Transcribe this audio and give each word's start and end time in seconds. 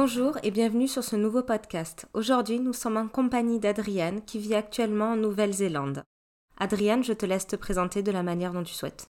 Bonjour 0.00 0.38
et 0.44 0.52
bienvenue 0.52 0.86
sur 0.86 1.02
ce 1.02 1.16
nouveau 1.16 1.42
podcast. 1.42 2.06
Aujourd'hui, 2.14 2.60
nous 2.60 2.72
sommes 2.72 2.96
en 2.96 3.08
compagnie 3.08 3.58
d'Adriane 3.58 4.24
qui 4.24 4.38
vit 4.38 4.54
actuellement 4.54 5.06
en 5.06 5.16
Nouvelle-Zélande. 5.16 6.04
Adriane, 6.56 7.02
je 7.02 7.12
te 7.12 7.26
laisse 7.26 7.48
te 7.48 7.56
présenter 7.56 8.04
de 8.04 8.12
la 8.12 8.22
manière 8.22 8.52
dont 8.52 8.62
tu 8.62 8.74
souhaites. 8.74 9.08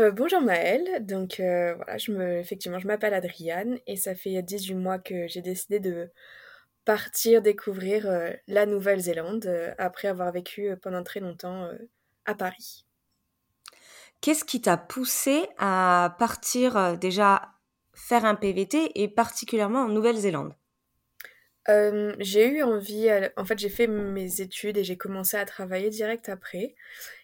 Euh, 0.00 0.10
bonjour 0.10 0.40
Maëlle, 0.40 1.06
donc 1.06 1.38
euh, 1.38 1.74
voilà, 1.76 1.98
je 1.98 2.10
me, 2.10 2.38
effectivement, 2.40 2.80
je 2.80 2.88
m'appelle 2.88 3.14
Adriane 3.14 3.78
et 3.86 3.94
ça 3.94 4.16
fait 4.16 4.42
18 4.42 4.74
mois 4.74 4.98
que 4.98 5.28
j'ai 5.28 5.40
décidé 5.40 5.78
de 5.78 6.10
partir 6.84 7.40
découvrir 7.40 8.10
euh, 8.10 8.30
la 8.48 8.66
Nouvelle-Zélande 8.66 9.46
après 9.78 10.08
avoir 10.08 10.32
vécu 10.32 10.74
pendant 10.82 11.04
très 11.04 11.20
longtemps 11.20 11.70
à 12.24 12.34
Paris. 12.34 12.86
Qu'est-ce 14.20 14.44
qui 14.44 14.60
t'a 14.60 14.76
poussé 14.76 15.46
à 15.58 16.16
partir 16.18 16.98
déjà 16.98 17.51
faire 17.94 18.24
un 18.24 18.34
PVT 18.34 19.02
et 19.02 19.08
particulièrement 19.08 19.82
en 19.82 19.88
Nouvelle-Zélande 19.88 20.54
euh, 21.68 22.14
j'ai 22.18 22.48
eu 22.48 22.62
envie, 22.62 23.08
en 23.36 23.44
fait 23.44 23.58
j'ai 23.58 23.68
fait 23.68 23.86
mes 23.86 24.40
études 24.40 24.78
et 24.78 24.84
j'ai 24.84 24.96
commencé 24.96 25.36
à 25.36 25.44
travailler 25.44 25.90
direct 25.90 26.28
après. 26.28 26.74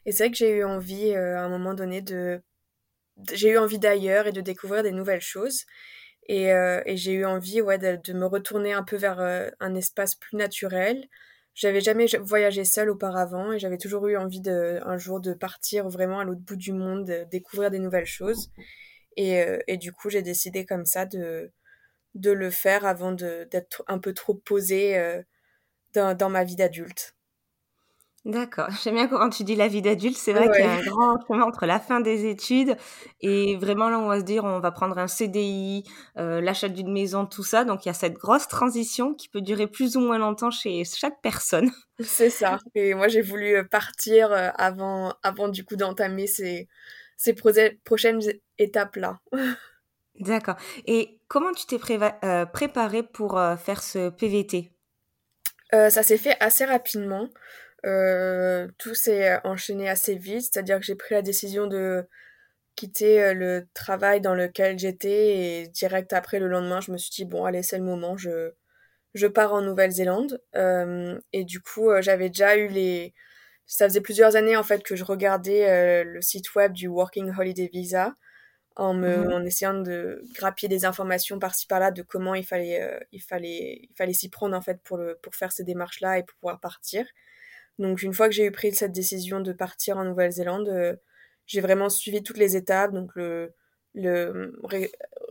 Et 0.07 0.13
c'est 0.13 0.25
vrai 0.25 0.31
que 0.31 0.37
j'ai 0.37 0.51
eu 0.51 0.65
envie 0.65 1.11
euh, 1.13 1.37
à 1.37 1.43
un 1.43 1.49
moment 1.49 1.75
donné 1.75 2.03
de... 2.03 2.41
J'ai 3.33 3.51
eu 3.51 3.59
envie 3.59 3.79
d'ailleurs 3.81 4.27
et 4.29 4.33
de 4.33 4.41
découvrir 4.41 4.83
des 4.83 4.93
nouvelles 4.93 5.21
choses. 5.21 5.65
Et, 6.29 6.53
euh, 6.53 6.83
j'ai 6.87 7.13
eu 7.15 7.25
envie 7.25 7.61
ouais, 7.63 7.79
de, 7.79 8.13
me 8.13 8.27
retourner 8.27 8.73
un 8.73 8.85
peu 8.85 8.97
vers 8.97 9.21
un 9.61 9.75
espace 9.75 10.15
plus 10.15 10.37
naturel. 10.37 11.09
J'avais 11.55 11.81
jamais 11.81 12.07
voyagé 12.21 12.65
seule 12.65 12.91
auparavant 12.91 13.53
et 13.53 13.59
j'avais 13.59 13.79
toujours 13.79 14.07
eu 14.07 14.17
envie 14.17 14.41
de, 14.41 14.79
un 14.85 14.97
jour 14.99 15.21
de 15.21 15.35
partir 15.35 15.89
vraiment 15.89 16.21
à 16.21 16.25
l'autre 16.25 16.43
bout 16.43 16.57
du 16.57 16.73
monde, 16.73 17.07
de 17.07 17.25
découvrir 17.31 17.71
des 17.73 17.81
nouvelles 17.81 18.07
choses. 18.07 18.51
Et, 19.19 19.43
euh, 19.43 19.59
et 19.67 19.77
du 19.77 19.93
coup, 19.93 20.11
j'ai 20.11 20.23
décidé 20.23 20.65
comme 20.65 20.87
ça 20.87 21.05
de, 21.05 21.51
de 22.15 22.31
le 22.31 22.51
faire 22.51 22.87
avant 22.87 23.11
d'être 23.11 23.83
un 23.89 23.99
peu 23.99 24.15
trop 24.15 24.35
posée 24.35 24.97
euh, 24.97 25.21
dans, 25.93 26.17
dans, 26.17 26.31
ma 26.31 26.45
vie 26.45 26.55
d'adulte. 26.55 27.17
D'accord. 28.25 28.69
J'aime 28.85 28.95
bien 28.95 29.09
quand 29.09 29.29
tu 29.31 29.43
dis 29.43 29.57
la 29.57 29.67
vie 29.67 29.83
d'adulte. 29.83 30.17
C'est 30.17 30.33
vrai 30.33 30.49
qu'il 30.53 30.65
y 30.65 30.69
a 30.69 30.71
un 30.71 30.83
grand 30.83 31.17
chemin 31.27 31.43
entre 31.43 31.67
la 31.67 31.81
fin 31.81 32.01
des 32.01 32.27
études 32.27 32.77
et 33.21 33.57
vraiment 33.57 33.89
là, 33.89 33.99
on 33.99 34.07
va 34.07 34.21
se 34.21 34.25
dire, 34.25 34.45
on 34.45 34.61
va 34.61 34.71
prendre 34.71 34.97
un 34.99 35.09
CDI, 35.09 35.83
euh, 36.17 36.41
l'achat 36.41 36.69
d'une 36.69 36.93
maison, 36.93 37.27
tout 37.27 37.43
ça. 37.43 37.65
Donc, 37.65 37.87
il 37.87 37.89
y 37.89 37.91
a 37.91 37.95
cette 37.95 38.15
grosse 38.15 38.47
transition 38.47 39.15
qui 39.15 39.29
peut 39.29 39.41
durer 39.41 39.67
plus 39.67 39.97
ou 39.97 40.01
moins 40.01 40.19
longtemps 40.19 40.53
chez 40.53 40.85
chaque 40.85 41.21
personne. 41.23 41.73
C'est 41.99 42.31
ça. 42.31 42.59
Et 42.77 42.95
moi, 42.95 43.09
j'ai 43.09 43.23
voulu 43.23 43.67
partir 43.67 44.31
avant, 44.57 45.13
avant 45.25 45.49
du 45.49 45.65
coup 45.65 45.75
d'entamer 45.75 46.29
ces, 46.29 46.69
ces 47.19 47.35
prochaines 47.85 48.23
étapes-là. 48.59 49.19
D'accord. 50.21 50.57
Et 50.87 51.21
comment 51.29 51.53
tu 51.53 51.67
t'es 51.67 51.79
euh, 52.25 52.47
préparé 52.47 53.03
pour 53.03 53.39
euh, 53.39 53.57
faire 53.57 53.83
ce 53.83 54.09
PVT 54.09 54.73
euh, 55.75 55.91
Ça 55.91 56.03
s'est 56.03 56.17
fait 56.17 56.37
assez 56.41 56.65
rapidement. 56.65 57.29
tout 57.83 58.95
s'est 58.95 59.41
enchaîné 59.45 59.89
assez 59.89 60.15
vite, 60.15 60.43
c'est-à-dire 60.43 60.79
que 60.79 60.87
j'ai 60.87 60.95
pris 60.95 61.15
la 61.15 61.23
décision 61.23 61.67
de 61.67 62.07
quitter 62.75 63.35
le 63.35 63.67
travail 63.75 64.21
dans 64.21 64.35
lequel 64.35 64.79
j'étais 64.79 65.37
et 65.37 65.69
direct 65.69 66.13
après 66.13 66.39
le 66.39 66.47
lendemain, 66.49 66.81
je 66.81 66.93
me 66.93 66.97
suis 66.97 67.11
dit 67.11 67.25
bon 67.25 67.45
allez 67.45 67.63
c'est 67.63 67.79
le 67.79 67.85
moment, 67.85 68.17
je 68.17 68.53
je 69.15 69.27
pars 69.27 69.53
en 69.53 69.63
Nouvelle-Zélande 69.63 70.41
et 71.33 71.45
du 71.45 71.61
coup 71.61 71.91
j'avais 72.01 72.29
déjà 72.29 72.57
eu 72.57 72.69
les 72.69 73.15
ça 73.69 73.87
faisait 73.87 74.01
plusieurs 74.01 74.35
années 74.35 74.57
en 74.57 74.63
fait 74.63 74.83
que 74.83 74.97
je 74.97 75.05
regardais 75.05 75.69
euh, 75.69 76.03
le 76.03 76.23
site 76.23 76.55
web 76.55 76.73
du 76.73 76.89
Working 76.89 77.31
Holiday 77.39 77.69
Visa 77.71 78.15
en 78.77 78.95
me 78.95 79.19
mhm. 79.19 79.33
en 79.33 79.45
essayant 79.45 79.75
de 79.75 80.23
grappiller 80.35 80.69
des 80.69 80.87
informations 80.87 81.39
par-ci 81.39 81.67
par-là 81.67 81.91
de 81.91 82.03
comment 82.03 82.35
il 82.35 82.47
fallait 82.47 82.83
euh, 82.83 82.99
il 83.13 83.21
fallait 83.21 83.81
il 83.83 83.95
fallait 83.97 84.15
s'y 84.15 84.31
prendre 84.31 84.57
en 84.57 84.63
fait 84.63 84.81
pour 84.83 84.97
le 84.97 85.19
pour 85.23 85.35
faire 85.35 85.53
ces 85.53 85.65
démarches 85.65 86.01
là 86.01 86.19
et 86.19 86.23
pour 86.23 86.37
pouvoir 86.39 86.61
partir. 86.61 87.05
Donc 87.79 88.03
une 88.03 88.15
fois 88.15 88.29
que 88.29 88.35
j'ai 88.35 88.47
eu 88.47 88.51
pris 88.51 88.75
cette 88.75 88.93
décision 88.93 89.41
de 89.41 89.53
partir 89.53 89.99
en 89.99 90.05
Nouvelle-Zélande, 90.05 90.69
euh, 90.69 90.97
j'ai 91.47 91.61
vraiment 91.61 91.91
suivi 91.91 92.23
toutes 92.23 92.39
les 92.39 92.57
étapes 92.57 92.93
donc 92.93 93.15
le 93.17 93.55
le 93.95 94.55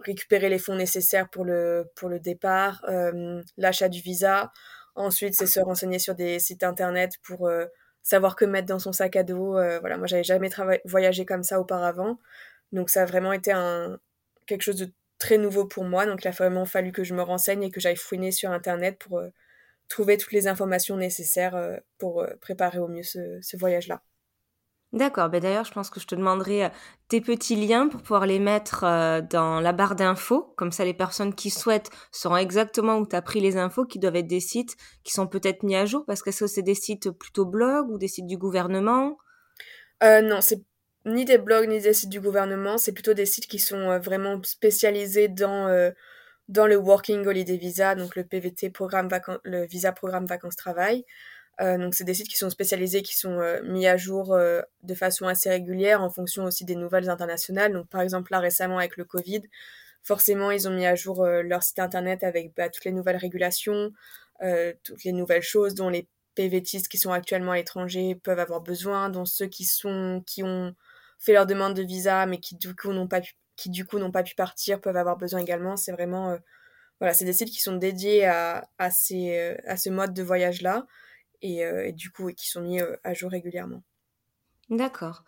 récupérer 0.06 0.50
les 0.50 0.60
fonds 0.60 0.76
nécessaires 0.76 1.30
pour 1.30 1.44
le 1.44 1.86
pour 1.96 2.10
le 2.10 2.20
départ, 2.20 2.86
l'achat 3.58 3.90
du 3.90 4.02
visa, 4.02 4.52
ensuite 4.96 5.36
c'est 5.36 5.48
se 5.48 5.60
renseigner 5.60 6.00
sur 6.00 6.16
des 6.16 6.40
sites 6.40 6.64
internet 6.64 7.14
pour 7.24 7.50
savoir 8.08 8.38
que 8.38 8.46
mettre 8.46 8.68
dans 8.68 8.80
son 8.80 8.94
sac 8.94 9.18
à 9.18 9.24
dos. 9.24 9.58
Euh, 9.58 9.80
voilà, 9.80 9.98
moi, 9.98 10.08
j'avais 10.08 10.24
jamais 10.24 10.50
voyagé 10.86 11.26
comme 11.26 11.44
ça 11.44 11.60
auparavant. 11.60 12.20
Donc, 12.72 12.90
ça 12.90 13.04
a 13.04 13.06
vraiment 13.06 13.34
été 13.34 13.52
un, 13.52 14.00
quelque 14.46 14.62
chose 14.62 14.78
de 14.78 14.94
très 15.20 15.38
nouveau 15.38 15.66
pour 15.66 15.84
moi. 15.84 16.06
Donc, 16.06 16.24
il 16.24 16.28
a 16.30 16.32
vraiment 16.32 16.66
fallu 16.66 16.94
que 16.94 17.04
je 17.04 17.14
me 17.14 17.22
renseigne 17.22 17.64
et 17.64 17.72
que 17.72 17.82
j'aille 17.82 17.98
fouiner 17.98 18.32
sur 18.32 18.52
Internet 18.52 18.98
pour 18.98 19.20
euh, 19.20 19.30
trouver 19.90 20.18
toutes 20.18 20.32
les 20.32 20.48
informations 20.48 20.96
nécessaires 20.96 21.56
euh, 21.56 21.78
pour 21.98 22.26
préparer 22.42 22.80
au 22.80 22.88
mieux 22.88 23.04
ce 23.04 23.58
voyage-là. 23.58 24.02
D'accord, 24.94 25.30
ben 25.30 25.42
d'ailleurs, 25.42 25.66
je 25.66 25.74
pense 25.74 25.90
que 25.90 26.00
je 26.00 26.08
te 26.08 26.16
demanderai 26.16 26.66
euh, 26.66 26.70
tes 27.10 27.20
petits 27.20 27.58
liens 27.58 27.90
pour 27.90 28.02
pouvoir 28.02 28.26
les 28.26 28.40
mettre 28.40 28.86
euh, 28.86 29.22
dans 29.22 29.60
la 29.60 29.74
barre 29.74 29.96
d'infos. 29.96 30.54
Comme 30.56 30.72
ça, 30.72 30.86
les 30.86 30.94
personnes 30.94 31.36
qui 31.36 31.50
souhaitent 31.50 31.90
sauront 32.12 32.38
exactement 32.38 32.98
où 32.98 33.06
tu 33.06 33.16
as 33.16 33.22
pris 33.22 33.42
les 33.42 33.58
infos, 33.58 33.86
qui 33.86 34.00
doivent 34.00 34.16
être 34.16 34.28
des 34.28 34.40
sites 34.40 34.78
qui 35.04 35.12
sont 35.12 35.28
peut-être 35.28 35.64
mis 35.64 35.76
à 35.76 35.86
jour, 35.86 36.06
parce 36.08 36.22
que 36.22 36.32
c'est 36.32 36.62
des 36.62 36.74
sites 36.74 37.12
plutôt 37.12 37.46
blogs 37.46 37.90
ou 37.90 37.98
des 37.98 38.08
sites 38.08 38.28
du 38.28 38.38
gouvernement? 38.38 39.18
Euh, 40.04 40.22
Non, 40.22 40.40
c'est 40.40 40.64
ni 41.06 41.26
des 41.26 41.38
blogs 41.38 41.68
ni 41.68 41.82
des 41.82 41.94
sites 41.94 42.10
du 42.10 42.22
gouvernement, 42.22 42.78
c'est 42.78 42.94
plutôt 42.94 43.14
des 43.14 43.26
sites 43.26 43.48
qui 43.48 43.60
sont 43.60 44.00
vraiment 44.00 44.42
spécialisés 44.44 45.28
dans, 45.28 45.92
dans 46.50 46.68
le 46.68 46.76
Working 46.76 47.26
Holiday 47.26 47.58
Visa, 47.58 47.96
donc 47.96 48.16
le 48.16 48.26
PVT, 48.26 48.70
programme 48.70 49.10
le 49.44 49.66
Visa 49.66 49.92
Programme 49.92 50.26
Vacances-Travail. 50.26 51.00
Euh, 51.00 51.04
donc 51.60 51.96
c'est 51.96 52.04
des 52.04 52.14
sites 52.14 52.28
qui 52.28 52.38
sont 52.38 52.50
spécialisés, 52.50 53.02
qui 53.02 53.18
sont 53.18 53.40
euh, 53.40 53.62
mis 53.64 53.88
à 53.88 53.98
jour 53.98 54.34
euh, 54.34 54.62
de 54.84 54.94
façon 54.94 55.28
assez 55.28 55.50
régulière 55.50 56.04
en 56.04 56.10
fonction 56.10 56.44
aussi 56.44 56.66
des 56.66 56.76
nouvelles 56.76 57.10
internationales. 57.10 57.74
Donc 57.74 57.88
par 57.90 58.02
exemple 58.02 58.32
là 58.32 58.40
récemment 58.40 58.78
avec 58.78 58.96
le 58.98 59.06
Covid, 59.06 59.42
forcément 60.04 60.52
ils 60.52 60.68
ont 60.68 60.72
mis 60.72 60.86
à 60.86 60.96
jour 60.96 61.26
leur 61.26 61.64
site 61.64 61.80
internet 61.80 62.24
avec 62.24 62.54
bah, 62.56 62.70
toutes 62.70 62.86
les 62.86 62.92
nouvelles 62.92 63.18
régulations, 63.18 63.92
toutes 64.84 65.04
les 65.04 65.12
nouvelles 65.14 65.42
choses 65.42 65.74
dont 65.74 65.90
les 65.90 66.08
PVTistes 66.36 66.88
qui 66.88 67.00
sont 67.00 67.12
actuellement 67.12 67.54
à 67.54 67.56
l'étranger 67.56 68.16
peuvent 68.16 68.40
avoir 68.40 68.62
besoin, 68.62 69.10
dont 69.10 69.26
ceux 69.26 69.48
qui 69.48 69.66
sont 69.66 70.24
qui 70.28 70.44
ont 70.44 70.76
fait 71.18 71.34
leur 71.34 71.48
demande 71.48 71.74
de 71.74 71.82
visa 71.82 72.28
mais 72.28 72.40
qui 72.40 72.56
du 72.56 72.76
coup 72.76 72.94
n'ont 72.94 73.08
pas 73.08 73.22
pu, 73.22 73.34
qui 73.56 73.72
du 73.72 73.86
coup 73.86 73.98
n'ont 73.98 74.12
pas 74.12 74.22
pu 74.24 74.36
partir 74.36 74.80
peuvent 74.80 74.98
avoir 74.98 75.18
besoin 75.18 75.40
également. 75.40 75.76
C'est 75.76 75.92
vraiment 75.92 76.38
voilà, 77.00 77.16
c'est 77.16 77.26
des 77.26 77.34
sites 77.34 77.50
qui 77.50 77.62
sont 77.62 77.76
dédiés 77.78 78.26
à, 78.26 78.70
à, 78.78 78.92
ces, 78.92 79.56
à 79.66 79.78
ce 79.78 79.90
mode 79.90 80.14
de 80.14 80.24
voyage 80.24 80.62
là. 80.62 80.86
Euh, 81.44 81.86
et, 81.86 81.92
du 81.92 82.12
coup 82.12 82.32
qui 82.32 82.48
sont 82.48 82.62
mis 82.62 82.82
euh, 82.82 82.96
à 83.04 83.14
jour 83.14 83.32
régulièrement. 83.32 83.84
D'accord. 84.70 85.24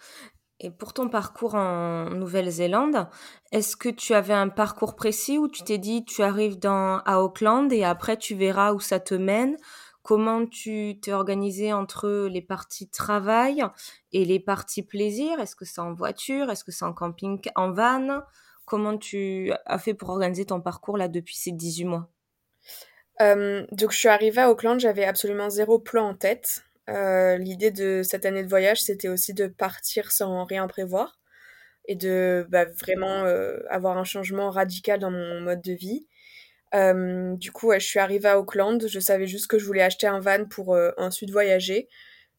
Et 0.59 0.72
pour 0.72 0.94
ton 0.94 1.08
parcours 1.08 1.56
en 1.56 2.09
Nouvelle-Zélande, 2.09 3.08
est-ce 3.52 3.78
que 3.78 3.88
tu 3.88 4.14
avais 4.14 4.34
un 4.34 4.50
parcours 4.50 4.96
précis 4.96 5.38
où 5.38 5.47
tu 5.47 5.64
t'es 5.64 5.78
dit 5.78 6.03
tu 6.03 6.22
arrives 6.22 6.59
dans, 6.59 7.00
à 7.06 7.20
Auckland 7.20 7.72
et 7.72 7.85
après 7.85 8.17
tu 8.17 8.35
verras 8.35 8.73
où 8.73 8.79
ça 8.79 9.00
te 9.00 9.16
mène? 9.16 9.56
Comment 10.02 10.46
tu 10.46 11.00
t'es 11.02 11.14
organisé 11.14 11.72
entre 11.72 12.28
les 12.29 12.41
parties 12.41 12.90
travail 12.90 13.64
et 14.11 14.26
les 14.26 14.40
parties 14.40 14.84
plaisir? 14.84 15.40
Est-ce 15.40 15.56
que 15.56 15.66
c'est 15.66 15.82
en 15.82 15.94
voiture? 15.94 16.50
Est-ce 16.50 16.64
que 16.64 16.72
c'est 16.72 16.85
en 16.85 16.94
camping, 16.94 17.40
en 17.56 17.72
van? 17.72 18.22
Comment 18.66 18.97
tu 18.97 19.53
as 19.66 19.79
fait 19.79 19.94
pour 19.94 20.09
organiser 20.09 20.46
ton 20.46 20.59
parcours 20.61 20.97
là 20.97 21.08
depuis 21.08 21.38
ces 21.38 21.52
18 21.52 21.85
mois? 21.85 22.09
Euh, 23.22 23.66
donc 23.72 23.92
je 23.92 23.98
suis 23.98 24.08
arrivée 24.08 24.42
à 24.42 24.50
Auckland, 24.50 24.80
j'avais 24.80 25.06
absolument 25.06 25.50
zéro 25.50 25.80
plan 25.80 26.10
en 26.10 26.14
tête. 26.16 26.64
Euh, 26.90 27.38
L'idée 27.38 27.72
de 27.72 28.02
cette 28.04 28.26
année 28.26 28.44
de 28.44 28.50
voyage, 28.50 28.82
c'était 28.82 29.10
aussi 29.10 29.34
de 29.34 29.48
partir 29.48 30.12
sans 30.12 30.46
rien 30.46 30.68
prévoir 30.68 31.20
et 31.88 31.96
de 31.96 32.46
bah, 32.50 32.66
vraiment 32.66 33.26
euh, 33.26 33.60
avoir 33.70 33.98
un 33.98 34.04
changement 34.04 34.50
radical 34.52 35.00
dans 35.00 35.12
mon 35.12 35.42
mode 35.42 35.62
de 35.62 35.74
vie. 35.74 36.08
Du 36.74 37.52
coup, 37.52 37.74
je 37.74 37.80
suis 37.80 38.00
arrivée 38.00 38.30
à 38.30 38.40
Auckland. 38.40 38.88
Je 38.88 39.00
savais 39.00 39.28
juste 39.28 39.48
que 39.48 39.60
je 39.60 39.66
voulais 39.66 39.82
acheter 39.82 40.08
un 40.08 40.20
van 40.20 40.46
pour 40.46 40.78
ensuite 40.98 41.32
voyager, 41.32 41.90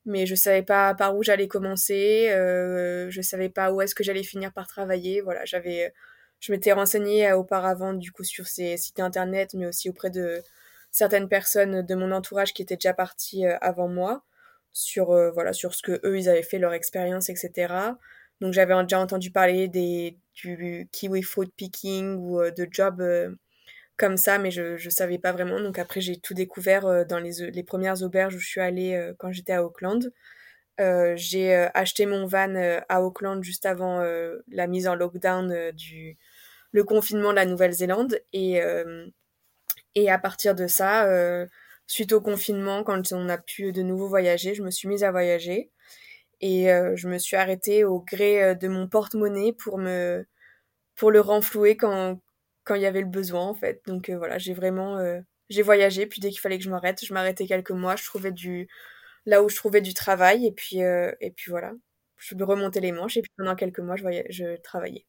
mais 0.07 0.27
je 0.27 0.35
savais 0.37 0.63
pas 0.63 0.95
par 0.95 1.17
où 1.17 1.23
j'allais 1.23 1.49
commencer. 1.49 2.29
je 2.31 3.21
savais 3.23 3.49
pas 3.51 3.73
où 3.73 3.81
est-ce 3.83 3.95
que 3.95 4.05
j'allais 4.05 4.23
finir 4.23 4.53
par 4.53 4.69
travailler. 4.69 5.21
Voilà, 5.21 5.45
j'avais 5.45 5.93
je 6.41 6.53
m'étais 6.53 6.73
renseignée 6.73 7.33
auparavant 7.33 7.93
du 7.93 8.13
coup 8.13 8.25
sur 8.25 8.47
ces 8.47 8.77
sites 8.77 9.01
internet, 9.01 9.55
mais 9.55 9.67
aussi 9.67 9.91
auprès 9.91 10.11
de 10.11 10.43
certaines 10.91 11.29
personnes 11.29 11.83
de 11.83 11.95
mon 11.95 12.13
entourage 12.13 12.53
qui 12.53 12.63
étaient 12.63 12.77
déjà 12.77 12.95
parties 12.95 13.47
avant 13.47 13.89
moi 13.89 14.25
sur 14.73 15.09
voilà 15.33 15.53
sur 15.53 15.75
ce 15.75 15.83
que 15.83 16.01
eux 16.05 16.19
ils 16.19 16.29
avaient 16.29 16.43
fait 16.43 16.59
leur 16.59 16.73
expérience 16.73 17.29
etc 17.29 17.75
donc 18.41 18.53
j'avais 18.53 18.81
déjà 18.83 19.01
entendu 19.01 19.31
parler 19.31 19.69
des 19.69 20.19
du 20.35 20.89
kiwi 20.93 21.23
fruit 21.23 21.53
picking 21.57 22.17
ou 22.17 22.41
de 22.41 22.69
jobs 22.71 23.03
comme 24.01 24.17
ça, 24.17 24.39
mais 24.39 24.51
je 24.51 24.83
ne 24.83 24.91
savais 24.91 25.19
pas 25.19 25.31
vraiment. 25.31 25.61
Donc 25.61 25.79
après, 25.79 26.01
j'ai 26.01 26.17
tout 26.17 26.33
découvert 26.33 26.87
euh, 26.87 27.05
dans 27.05 27.19
les, 27.19 27.51
les, 27.51 27.63
premières 27.63 28.03
auberges 28.03 28.35
où 28.35 28.39
je 28.39 28.47
suis 28.47 28.61
allée 28.61 28.95
euh, 28.95 29.13
quand 29.19 29.31
j'étais 29.31 29.53
à 29.53 29.63
Auckland. 29.63 30.11
Euh, 30.81 31.13
j'ai 31.17 31.55
acheté 31.75 32.07
mon 32.07 32.25
van 32.27 32.55
à 32.89 33.03
Auckland 33.03 33.43
juste 33.45 33.67
avant 33.67 34.03
la 34.49 34.67
mise 34.67 34.89
en 34.89 34.95
lockdown 34.95 35.73
du 35.73 36.17
le 36.73 36.85
confinement 36.85 37.31
de 37.31 37.35
la 37.37 37.45
Nouvelle-Zélande. 37.45 38.19
Et, 38.33 38.63
et 39.95 40.11
à 40.11 40.19
partir 40.19 40.55
de 40.55 40.67
ça, 40.67 41.07
suite 41.87 42.13
au 42.13 42.21
confinement, 42.21 42.85
quand 42.85 43.13
on 43.13 43.29
a 43.29 43.39
pu 43.39 43.73
de 43.73 43.83
nouveau 43.83 44.09
voyager, 44.09 44.55
je 44.55 44.63
me 44.63 44.71
suis 44.71 44.89
mise 44.89 45.05
à 45.05 45.11
voyager. 45.11 45.71
Et 46.41 46.67
je 46.97 47.09
me 47.09 47.19
suis 47.19 47.37
arrêtée 47.37 47.85
au 47.85 48.01
gré 48.01 48.55
de 48.57 48.69
mon 48.69 48.89
porte-monnaie 48.89 49.53
pour 49.53 49.79
me 49.79 50.25
pour 50.97 51.11
le 51.11 51.21
renflouer 51.21 51.77
quand, 51.79 52.21
quand 52.65 52.75
il 52.75 52.83
y 52.83 52.87
avait 52.87 53.01
le 53.01 53.07
besoin 53.07 53.43
en 53.47 53.55
fait. 53.55 53.83
Donc 53.87 54.09
euh, 54.11 54.19
voilà, 54.19 54.39
j'ai 54.39 54.55
vraiment 54.55 54.99
euh, 54.99 55.21
j'ai 55.49 55.63
voyagé 55.63 56.07
puis 56.07 56.21
dès 56.21 56.31
qu'il 56.31 56.41
fallait 56.41 56.59
que 56.59 56.65
je 56.65 56.71
m'arrête, 56.71 57.05
je 57.05 57.15
m'arrêtais 57.15 57.47
quelques 57.47 57.71
mois, 57.71 57.97
je 57.97 58.05
trouvais 58.05 58.33
du 58.33 58.69
là 59.27 59.43
où 59.43 59.49
je 59.49 59.57
trouvais 59.57 59.81
du 59.83 59.95
travail 59.95 60.47
et 60.47 60.53
puis 60.53 60.83
euh, 60.83 61.13
et 61.21 61.31
puis 61.33 61.51
voilà, 61.51 61.73
je 62.19 62.35
remontais 62.37 62.81
les 62.81 62.93
manches 62.93 63.17
et 63.17 63.23
puis 63.23 63.33
pendant 63.37 63.57
quelques 63.57 63.81
mois 63.81 63.97
je 63.97 64.03
voyais, 64.03 64.27
je 64.31 64.57
travaillais. 64.63 65.07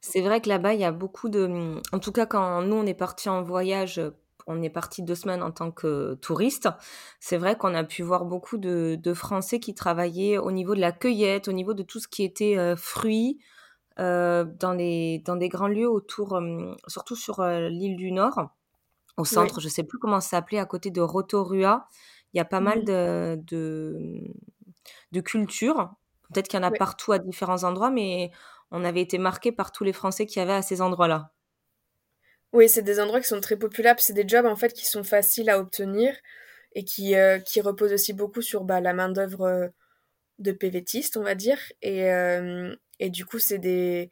C'est 0.00 0.20
vrai 0.20 0.40
que 0.40 0.48
là-bas, 0.48 0.74
il 0.74 0.80
y 0.80 0.84
a 0.84 0.92
beaucoup 0.92 1.28
de 1.28 1.80
en 1.92 1.98
tout 1.98 2.12
cas 2.12 2.26
quand 2.26 2.62
nous 2.62 2.76
on 2.76 2.86
est 2.86 2.94
parti 2.94 3.28
en 3.28 3.42
voyage 3.42 4.00
on 4.46 4.60
est 4.60 4.68
parti 4.68 5.02
deux 5.02 5.14
semaines 5.14 5.42
en 5.42 5.52
tant 5.52 5.70
que 5.70 6.14
touriste. 6.20 6.68
C'est 7.18 7.38
vrai 7.38 7.56
qu'on 7.56 7.74
a 7.74 7.82
pu 7.82 8.02
voir 8.02 8.26
beaucoup 8.26 8.58
de, 8.58 8.98
de, 9.02 9.14
Français 9.14 9.58
qui 9.58 9.74
travaillaient 9.74 10.36
au 10.36 10.52
niveau 10.52 10.74
de 10.74 10.80
la 10.80 10.92
cueillette, 10.92 11.48
au 11.48 11.52
niveau 11.52 11.72
de 11.72 11.82
tout 11.82 11.98
ce 11.98 12.08
qui 12.08 12.24
était 12.24 12.74
fruits, 12.76 13.38
euh, 13.98 14.44
dans, 14.44 14.74
les, 14.74 15.20
dans 15.20 15.36
des 15.36 15.48
grands 15.48 15.68
lieux 15.68 15.88
autour, 15.88 16.38
surtout 16.88 17.16
sur 17.16 17.42
l'île 17.42 17.96
du 17.96 18.12
Nord, 18.12 18.50
au 19.16 19.24
centre, 19.24 19.60
je 19.60 19.66
ne 19.66 19.70
sais 19.70 19.84
plus 19.84 19.98
comment 19.98 20.20
ça 20.20 20.30
s'appelait, 20.30 20.58
à 20.58 20.66
côté 20.66 20.90
de 20.90 21.00
Rotorua. 21.00 21.88
Il 22.32 22.38
y 22.38 22.40
a 22.40 22.44
pas 22.44 22.60
mal 22.60 22.80
mmh. 22.80 22.84
de, 22.84 23.40
de, 23.44 24.20
de 25.12 25.20
cultures. 25.20 25.94
Peut-être 26.32 26.48
qu'il 26.48 26.58
y 26.58 26.62
en 26.62 26.66
a 26.66 26.72
partout 26.72 27.12
à 27.12 27.18
différents 27.20 27.62
endroits, 27.62 27.90
mais 27.90 28.32
on 28.74 28.84
avait 28.84 29.00
été 29.00 29.18
marqué 29.18 29.52
par 29.52 29.72
tous 29.72 29.84
les 29.84 29.92
Français 29.92 30.26
qui 30.26 30.38
y 30.38 30.42
avait 30.42 30.52
à 30.52 30.62
ces 30.62 30.80
endroits-là. 30.80 31.32
Oui, 32.52 32.68
c'est 32.68 32.82
des 32.82 33.00
endroits 33.00 33.20
qui 33.20 33.26
sont 33.26 33.40
très 33.40 33.56
populaires, 33.56 33.96
c'est 33.98 34.12
des 34.12 34.28
jobs 34.28 34.46
en 34.46 34.56
fait 34.56 34.72
qui 34.72 34.86
sont 34.86 35.02
faciles 35.02 35.50
à 35.50 35.58
obtenir 35.58 36.14
et 36.74 36.84
qui, 36.84 37.14
qui 37.46 37.60
reposent 37.60 37.92
aussi 37.92 38.12
beaucoup 38.12 38.42
sur 38.42 38.64
bah, 38.64 38.80
la 38.80 38.92
main-d'œuvre 38.92 39.70
de 40.38 40.52
PVTiste, 40.52 41.16
on 41.16 41.22
va 41.22 41.34
dire. 41.34 41.58
Et, 41.82 42.08
et 43.00 43.10
du 43.10 43.24
coup, 43.24 43.38
c'est 43.38 43.58
des, 43.58 44.10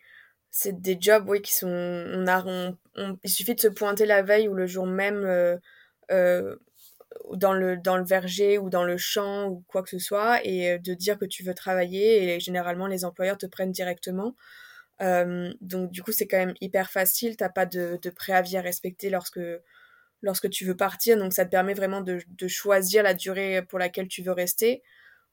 c'est 0.53 0.81
des 0.81 0.99
jobs 1.01 1.29
oui, 1.29 1.43
qui 1.43 1.55
sont. 1.55 1.69
On 1.69 2.27
a, 2.29 2.45
il 3.25 3.31
suffit 3.31 3.55
de 3.55 3.61
se 3.61 3.69
pointer 3.69 4.07
la 4.07 4.23
veille 4.23 4.49
ou 4.49 4.55
le 4.55 4.67
jour 4.67 4.87
même 4.87 5.25
euh, 5.25 5.57
euh, 6.13 6.57
dans, 7.35 7.53
le, 7.53 7.77
dans 7.77 7.97
le 7.97 8.05
verger 8.05 8.59
ou 8.59 8.71
dans 8.71 8.85
le 8.85 8.97
champ 8.97 9.49
ou 9.49 9.65
quoi 9.69 9.83
que 9.83 9.91
ce 9.91 9.99
soit 9.99 10.45
et 10.45 10.73
euh, 10.73 10.79
de 10.79 10.95
dire 10.95 11.19
que 11.19 11.25
tu 11.25 11.43
veux 11.43 11.55
travailler. 11.55 12.35
Et 12.35 12.41
généralement, 12.41 12.87
les 12.87 13.05
employeurs 13.05 13.39
te 13.39 13.47
prennent 13.47 13.73
directement. 13.73 14.37
donc, 15.01 15.91
du 15.91 16.03
coup, 16.03 16.13
c'est 16.13 16.27
quand 16.29 16.39
même 16.39 16.55
hyper 16.61 16.91
facile. 16.91 17.37
Tu 17.37 17.45
n'as 17.45 17.51
pas 17.51 17.67
de, 17.67 17.99
de, 18.03 18.11
préavis 18.11 18.57
à 18.57 18.61
respecter 18.61 19.11
lorsque, 19.11 19.41
lorsque 20.23 20.51
tu 20.51 20.65
veux 20.65 20.77
partir. 20.77 21.19
Donc, 21.19 21.33
ça 21.33 21.45
te 21.45 21.51
permet 21.51 21.75
vraiment 21.75 22.01
de, 22.03 22.21
de 22.29 22.49
choisir 22.49 23.03
la 23.03 23.15
durée 23.15 23.63
pour 23.69 23.79
laquelle 23.79 24.09
tu 24.09 24.23
veux 24.23 24.33
rester. 24.33 24.83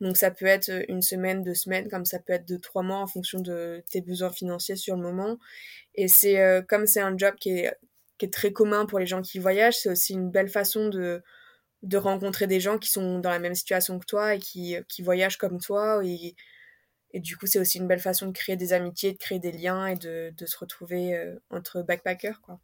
Donc 0.02 0.18
ça 0.18 0.32
peut 0.32 0.46
être 0.46 0.70
euh, 0.70 0.84
une 0.88 1.02
semaine, 1.02 1.44
deux 1.44 1.54
semaines, 1.54 1.90
comme 1.90 2.06
ça 2.06 2.20
peut 2.20 2.34
être 2.34 2.48
de 2.48 2.58
trois 2.58 2.84
mois 2.84 2.98
en 2.98 3.08
fonction 3.08 3.40
de 3.42 3.84
tes 3.90 4.02
besoins 4.02 4.32
financiers 4.32 4.76
sur 4.76 4.96
le 4.96 5.02
moment. 5.02 5.40
Et 5.96 6.08
c'est 6.08 6.40
euh, 6.40 6.62
comme 6.62 6.86
c'est 6.86 7.02
un 7.02 7.18
job 7.18 7.36
qui 7.40 7.52
est, 7.52 7.74
qui 8.18 8.26
est 8.26 8.34
très 8.34 8.54
commun 8.54 8.86
pour 8.86 9.00
les 9.00 9.08
gens 9.08 9.22
qui 9.22 9.40
voyagent, 9.40 9.78
c'est 9.78 9.90
aussi 9.90 10.14
une 10.14 10.32
belle 10.32 10.50
façon 10.50 10.88
de, 10.90 11.22
de 11.84 11.98
rencontrer 11.98 12.48
des 12.48 12.60
gens 12.60 12.78
qui 12.78 12.90
sont 12.90 13.20
dans 13.20 13.30
la 13.30 13.40
même 13.40 13.56
situation 13.56 14.00
que 14.00 14.06
toi 14.06 14.36
et 14.36 14.40
qui, 14.40 14.76
qui 14.88 15.02
voyagent 15.02 15.38
comme 15.38 15.60
toi. 15.60 16.04
Et, 16.06 16.36
et 17.12 17.20
du 17.20 17.38
coup, 17.38 17.48
c'est 17.48 17.60
aussi 17.60 17.78
une 17.78 17.88
belle 17.88 18.00
façon 18.00 18.28
de 18.28 18.32
créer 18.32 18.56
des 18.56 18.74
amitiés, 18.74 19.14
de 19.14 19.18
créer 19.18 19.40
des 19.40 19.52
liens 19.52 19.88
et 19.88 19.96
de, 19.96 20.34
de 20.36 20.46
se 20.46 20.58
retrouver 20.58 21.16
euh, 21.16 21.36
entre 21.50 21.82
backpackers, 21.82 22.42
quoi. 22.42 22.60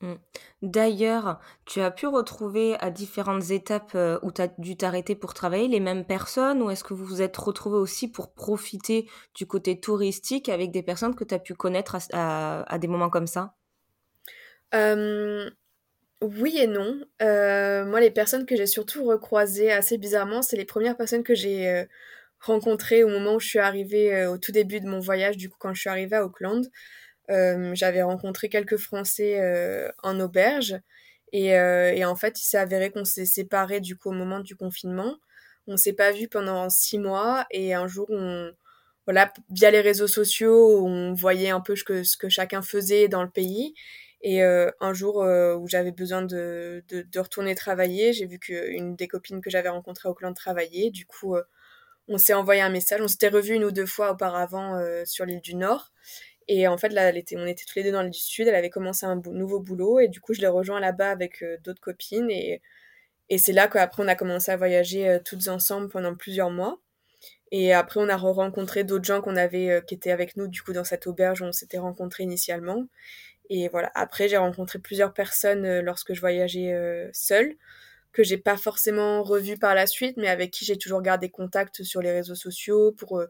Mmh. 0.00 0.14
D'ailleurs, 0.62 1.40
tu 1.64 1.80
as 1.80 1.90
pu 1.90 2.06
retrouver 2.06 2.76
à 2.80 2.90
différentes 2.90 3.50
étapes 3.50 3.92
euh, 3.94 4.18
où 4.22 4.32
tu 4.32 4.42
as 4.42 4.48
dû 4.58 4.76
t'arrêter 4.76 5.14
pour 5.14 5.34
travailler 5.34 5.68
les 5.68 5.80
mêmes 5.80 6.04
personnes 6.04 6.62
ou 6.62 6.70
est-ce 6.70 6.84
que 6.84 6.94
vous 6.94 7.06
vous 7.06 7.22
êtes 7.22 7.36
retrouvés 7.36 7.78
aussi 7.78 8.10
pour 8.10 8.34
profiter 8.34 9.08
du 9.34 9.46
côté 9.46 9.80
touristique 9.80 10.48
avec 10.48 10.72
des 10.72 10.82
personnes 10.82 11.14
que 11.14 11.24
tu 11.24 11.34
as 11.34 11.38
pu 11.38 11.54
connaître 11.54 11.96
à, 12.12 12.78
des 12.78 12.88
moments 12.88 13.10
comme 13.10 13.26
ça? 13.26 13.54
Oui 16.22 16.58
et 16.58 16.66
non. 16.66 17.00
Euh, 17.22 17.84
moi, 17.84 18.00
les 18.00 18.10
personnes 18.10 18.46
que 18.46 18.56
j'ai 18.56 18.66
surtout 18.66 19.04
recroisées 19.04 19.70
assez 19.70 19.98
bizarrement, 19.98 20.42
c'est 20.42 20.56
les 20.56 20.64
premières 20.64 20.96
personnes 20.96 21.22
que 21.22 21.34
j'ai 21.34 21.68
euh, 21.68 21.84
rencontrées 22.40 23.04
au 23.04 23.08
moment 23.08 23.34
où 23.36 23.40
je 23.40 23.48
suis 23.48 23.58
arrivée 23.58 24.26
au 24.26 24.38
tout 24.38 24.52
début 24.52 24.80
de 24.80 24.86
mon 24.88 25.00
voyage, 25.00 25.36
du 25.36 25.50
coup 25.50 25.56
quand 25.58 25.74
je 25.74 25.80
suis 25.80 25.90
arrivée 25.90 26.16
à 26.16 26.24
Auckland. 26.24 26.64
Euh, 27.30 27.72
j'avais 27.74 28.02
rencontré 28.02 28.48
quelques 28.50 28.78
Français 28.78 29.40
euh, 29.40 29.90
en 30.02 30.20
auberge 30.20 30.76
et, 31.32 31.56
euh, 31.58 31.92
et, 31.94 32.04
en 32.04 32.16
fait, 32.16 32.40
il 32.40 32.44
s'est 32.44 32.58
avéré 32.58 32.90
qu'on 32.92 33.04
s'est 33.06 33.26
séparés 33.26 33.80
du 33.80 33.96
coup 33.96 34.10
au 34.10 34.12
moment 34.12 34.40
du 34.40 34.56
confinement. 34.56 35.16
On 35.68 35.76
s'est 35.78 35.94
pas 35.94 36.12
vu 36.12 36.28
pendant 36.28 36.70
six 36.70 36.98
mois 36.98 37.46
et 37.50 37.74
un 37.74 37.86
jour, 37.88 38.08
voilà, 39.06 39.32
via 39.50 39.70
les 39.70 39.80
réseaux 39.80 40.06
sociaux, 40.08 40.86
on 40.86 41.12
voyait 41.14 41.50
un 41.50 41.60
peu 41.60 41.76
ce 41.76 41.84
que 42.16 42.28
chacun 42.28 42.62
faisait 42.62 43.08
dans 43.08 43.22
le 43.22 43.30
pays. 43.30 43.74
Et 44.24 44.42
euh, 44.42 44.70
un 44.80 44.92
jour 44.92 45.22
euh, 45.22 45.54
où 45.54 45.68
j'avais 45.68 45.92
besoin 45.92 46.22
de, 46.22 46.82
retourner 47.16 47.54
travailler, 47.54 48.12
j'ai 48.12 48.26
vu 48.26 48.40
qu'une 48.40 48.96
des 48.96 49.06
copines 49.06 49.40
que 49.40 49.50
j'avais 49.50 49.68
rencontrées 49.68 50.08
au 50.08 50.14
clan 50.14 50.32
travaillait. 50.34 50.90
Du 50.90 51.06
coup, 51.06 51.36
on 52.08 52.18
s'est 52.18 52.34
envoyé 52.34 52.62
un 52.62 52.70
message. 52.70 53.00
On 53.00 53.08
s'était 53.08 53.28
revu 53.28 53.54
une 53.54 53.64
ou 53.64 53.70
deux 53.70 53.86
fois 53.86 54.12
auparavant 54.12 54.82
sur 55.04 55.26
l'île 55.26 55.42
du 55.42 55.54
Nord. 55.54 55.92
Et 56.48 56.68
en 56.68 56.76
fait, 56.76 56.90
là, 56.90 57.10
on 57.36 57.46
était 57.46 57.64
tous 57.64 57.76
les 57.76 57.84
deux 57.84 57.92
dans 57.92 58.02
le 58.02 58.12
sud. 58.12 58.48
Elle 58.48 58.54
avait 58.54 58.70
commencé 58.70 59.06
un 59.06 59.16
nouveau 59.16 59.60
boulot. 59.60 60.00
Et 60.00 60.08
du 60.08 60.20
coup, 60.20 60.34
je 60.34 60.40
l'ai 60.40 60.46
rejoint 60.48 60.80
là-bas 60.80 61.10
avec 61.10 61.42
euh, 61.42 61.56
d'autres 61.64 61.80
copines. 61.80 62.30
Et, 62.30 62.60
c'est 63.38 63.52
là 63.52 63.68
qu'après, 63.68 64.02
on 64.04 64.08
a 64.08 64.14
commencé 64.14 64.52
à 64.52 64.56
voyager 64.56 65.08
euh, 65.08 65.18
toutes 65.24 65.48
ensemble 65.48 65.88
pendant 65.88 66.14
plusieurs 66.14 66.50
mois. 66.50 66.78
Et 67.50 67.72
après, 67.72 68.00
on 68.00 68.08
a 68.08 68.16
rencontré 68.16 68.84
d'autres 68.84 69.04
gens 69.04 69.22
qu'on 69.22 69.36
avait, 69.36 69.70
euh, 69.70 69.80
qui 69.80 69.94
étaient 69.94 70.10
avec 70.10 70.36
nous, 70.36 70.48
du 70.48 70.62
coup, 70.62 70.72
dans 70.72 70.84
cette 70.84 71.06
auberge 71.06 71.40
où 71.42 71.44
on 71.46 71.52
s'était 71.52 71.78
rencontrés 71.78 72.24
initialement. 72.24 72.86
Et 73.50 73.68
voilà. 73.68 73.90
Après, 73.94 74.28
j'ai 74.28 74.36
rencontré 74.36 74.78
plusieurs 74.78 75.12
personnes 75.12 75.80
lorsque 75.80 76.14
je 76.14 76.20
voyageais 76.20 77.10
seule, 77.12 77.54
que 78.12 78.22
j'ai 78.22 78.38
pas 78.38 78.56
forcément 78.56 79.22
revues 79.22 79.58
par 79.58 79.74
la 79.74 79.86
suite, 79.86 80.16
mais 80.16 80.28
avec 80.28 80.50
qui 80.50 80.64
j'ai 80.64 80.78
toujours 80.78 81.02
gardé 81.02 81.28
contact 81.28 81.82
sur 81.82 82.00
les 82.00 82.12
réseaux 82.12 82.34
sociaux 82.34 82.92
pour 82.92 83.22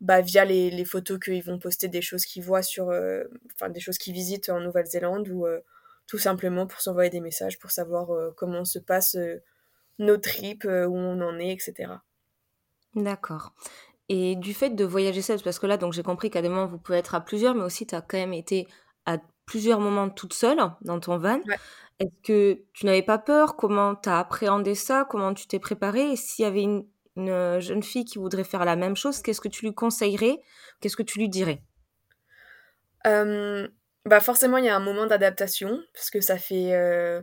bah, 0.00 0.20
via 0.20 0.44
les, 0.44 0.70
les 0.70 0.84
photos 0.84 1.18
qu'ils 1.18 1.42
vont 1.42 1.58
poster 1.58 1.88
des 1.88 2.02
choses 2.02 2.24
qu'ils 2.24 2.44
voient 2.44 2.62
sur, 2.62 2.90
euh, 2.90 3.24
enfin 3.54 3.68
des 3.68 3.80
choses 3.80 3.98
qu'ils 3.98 4.14
visitent 4.14 4.48
en 4.48 4.60
Nouvelle-Zélande 4.60 5.28
ou 5.28 5.46
euh, 5.46 5.60
tout 6.06 6.18
simplement 6.18 6.66
pour 6.66 6.80
s'envoyer 6.80 7.10
des 7.10 7.20
messages 7.20 7.58
pour 7.58 7.70
savoir 7.70 8.12
euh, 8.12 8.30
comment 8.36 8.64
se 8.64 8.78
passe 8.78 9.16
nos 9.98 10.16
trips, 10.16 10.64
où 10.64 10.96
on 10.96 11.20
en 11.20 11.38
est, 11.40 11.50
etc. 11.50 11.94
D'accord. 12.94 13.52
Et 14.08 14.36
du 14.36 14.54
fait 14.54 14.70
de 14.70 14.84
voyager 14.84 15.20
seule, 15.20 15.42
parce 15.42 15.58
que 15.58 15.66
là, 15.66 15.76
donc 15.76 15.92
j'ai 15.92 16.04
compris 16.04 16.30
qu'à 16.30 16.40
des 16.40 16.48
moments 16.48 16.66
vous 16.66 16.78
pouvez 16.78 16.98
être 16.98 17.16
à 17.16 17.20
plusieurs, 17.20 17.54
mais 17.56 17.64
aussi 17.64 17.84
tu 17.84 17.96
as 17.96 18.00
quand 18.00 18.16
même 18.16 18.32
été 18.32 18.68
à 19.04 19.18
plusieurs 19.48 19.80
moments 19.80 20.10
toute 20.10 20.34
seule 20.34 20.58
dans 20.82 21.00
ton 21.00 21.16
van. 21.16 21.40
Est-ce 21.98 22.22
que 22.22 22.62
tu 22.74 22.86
n'avais 22.86 23.02
pas 23.02 23.18
peur? 23.18 23.56
Comment 23.56 23.96
tu 23.96 24.08
as 24.08 24.18
appréhendé 24.18 24.74
ça? 24.76 25.06
Comment 25.08 25.34
tu 25.34 25.48
t'es 25.48 25.58
préparé 25.58 26.12
Et 26.12 26.16
s'il 26.16 26.44
y 26.44 26.46
avait 26.46 26.62
une, 26.62 26.86
une 27.16 27.30
euh, 27.30 27.60
jeune 27.60 27.82
fille 27.82 28.04
qui 28.04 28.18
voudrait 28.18 28.44
faire 28.44 28.64
la 28.64 28.76
même 28.76 28.94
chose, 28.94 29.20
qu'est-ce 29.20 29.40
que 29.40 29.48
tu 29.48 29.64
lui 29.64 29.74
conseillerais? 29.74 30.40
Qu'est-ce 30.80 30.96
que 30.96 31.02
tu 31.02 31.18
lui 31.18 31.28
dirais? 31.28 31.62
Euh, 33.06 33.66
bah 34.04 34.20
forcément, 34.20 34.58
il 34.58 34.66
y 34.66 34.68
a 34.68 34.76
un 34.76 34.80
moment 34.80 35.06
d'adaptation, 35.06 35.80
parce 35.92 36.10
que 36.10 36.20
ça 36.20 36.38
fait... 36.38 36.74
Euh, 36.74 37.20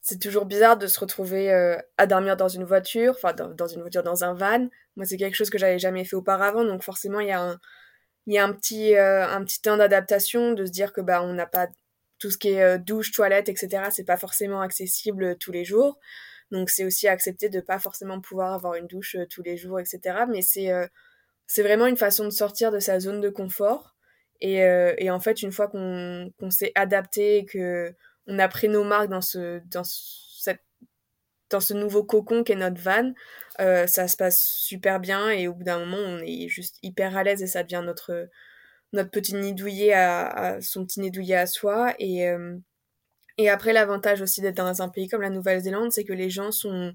c'est 0.00 0.20
toujours 0.20 0.44
bizarre 0.44 0.76
de 0.76 0.86
se 0.86 1.00
retrouver 1.00 1.50
à 1.96 2.06
dormir 2.06 2.36
dans 2.36 2.46
une 2.46 2.64
voiture, 2.64 3.14
enfin 3.16 3.32
dans, 3.32 3.66
une 3.66 3.80
voiture, 3.80 4.02
dans 4.02 4.22
un 4.22 4.34
van. 4.34 4.68
Moi, 4.96 5.06
c'est 5.06 5.16
quelque 5.16 5.34
chose 5.34 5.48
que 5.48 5.56
j'avais 5.56 5.78
jamais 5.78 6.04
fait 6.04 6.14
auparavant, 6.14 6.62
donc 6.62 6.82
forcément, 6.82 7.20
il 7.20 7.28
y 7.28 7.32
a 7.32 7.40
un, 7.40 7.58
il 8.26 8.34
y 8.34 8.38
a 8.38 8.44
un 8.44 8.52
petit, 8.52 8.96
un 8.96 9.44
petit 9.44 9.60
temps 9.60 9.76
d'adaptation, 9.76 10.52
de 10.52 10.64
se 10.64 10.70
dire 10.70 10.92
que 10.92 11.00
bah, 11.00 11.22
on 11.22 11.34
n'a 11.34 11.46
pas 11.46 11.68
tout 12.18 12.30
ce 12.30 12.38
qui 12.38 12.48
est 12.50 12.78
douche, 12.78 13.12
toilette, 13.12 13.48
etc. 13.48 13.84
C'est 13.90 14.04
pas 14.04 14.16
forcément 14.16 14.60
accessible 14.62 15.36
tous 15.38 15.52
les 15.52 15.64
jours. 15.64 15.98
Donc 16.50 16.70
c'est 16.70 16.84
aussi 16.84 17.08
accepter 17.08 17.48
de 17.48 17.60
pas 17.60 17.78
forcément 17.78 18.20
pouvoir 18.20 18.52
avoir 18.52 18.74
une 18.74 18.86
douche 18.86 19.16
euh, 19.16 19.26
tous 19.28 19.42
les 19.42 19.56
jours, 19.56 19.80
etc. 19.80 20.24
Mais 20.28 20.42
c'est 20.42 20.70
euh, 20.70 20.86
c'est 21.46 21.62
vraiment 21.62 21.86
une 21.86 21.96
façon 21.96 22.24
de 22.24 22.30
sortir 22.30 22.70
de 22.72 22.78
sa 22.78 23.00
zone 23.00 23.20
de 23.20 23.28
confort 23.28 23.96
Et, 24.40 24.60
et 24.98 25.10
en 25.10 25.20
fait, 25.20 25.42
une 25.42 25.52
fois 25.52 25.68
qu'on 25.68 26.32
qu'on 26.38 26.50
s'est 26.50 26.72
adapté 26.74 27.38
et 27.38 27.44
que 27.44 27.94
on 28.26 28.38
a 28.38 28.48
pris 28.48 28.68
nos 28.68 28.84
marques 28.84 29.10
dans 29.10 29.20
ce, 29.20 29.60
dans 29.66 29.84
cette, 29.84 30.23
dans 31.54 31.60
ce 31.60 31.72
nouveau 31.72 32.02
cocon 32.02 32.42
qu'est 32.42 32.56
notre 32.56 32.80
van, 32.80 33.12
euh, 33.60 33.86
ça 33.86 34.08
se 34.08 34.16
passe 34.16 34.44
super 34.44 34.98
bien 34.98 35.30
et 35.30 35.46
au 35.46 35.54
bout 35.54 35.62
d'un 35.62 35.78
moment, 35.78 35.98
on 35.98 36.18
est 36.18 36.48
juste 36.48 36.78
hyper 36.82 37.16
à 37.16 37.22
l'aise 37.22 37.42
et 37.42 37.46
ça 37.46 37.62
devient 37.62 37.82
notre, 37.84 38.28
notre 38.92 39.10
petit 39.10 39.34
nid 39.36 39.54
douillet 39.54 39.92
à, 39.92 40.58
son 40.60 40.84
petit 40.84 41.00
nid 41.00 41.12
douillet 41.12 41.36
à 41.36 41.46
soi. 41.46 41.94
Et, 42.00 42.28
euh, 42.28 42.56
et 43.38 43.48
après, 43.48 43.72
l'avantage 43.72 44.20
aussi 44.20 44.40
d'être 44.40 44.56
dans 44.56 44.82
un 44.82 44.88
pays 44.88 45.08
comme 45.08 45.22
la 45.22 45.30
Nouvelle-Zélande, 45.30 45.92
c'est 45.92 46.04
que 46.04 46.12
les 46.12 46.28
gens 46.28 46.50
sont 46.50 46.92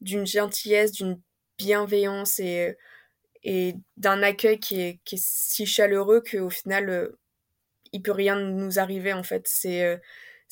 d'une 0.00 0.26
gentillesse, 0.26 0.92
d'une 0.92 1.20
bienveillance 1.58 2.40
et, 2.40 2.74
et 3.44 3.74
d'un 3.98 4.22
accueil 4.22 4.58
qui 4.58 4.80
est, 4.80 5.00
si 5.16 5.66
chaleureux 5.66 6.22
qu'au 6.22 6.48
final, 6.48 6.88
euh, 6.88 7.18
il 7.92 8.00
peut 8.00 8.12
rien 8.12 8.36
nous 8.36 8.78
arriver 8.78 9.12
en 9.12 9.22
fait. 9.22 9.46
C'est 9.46 10.00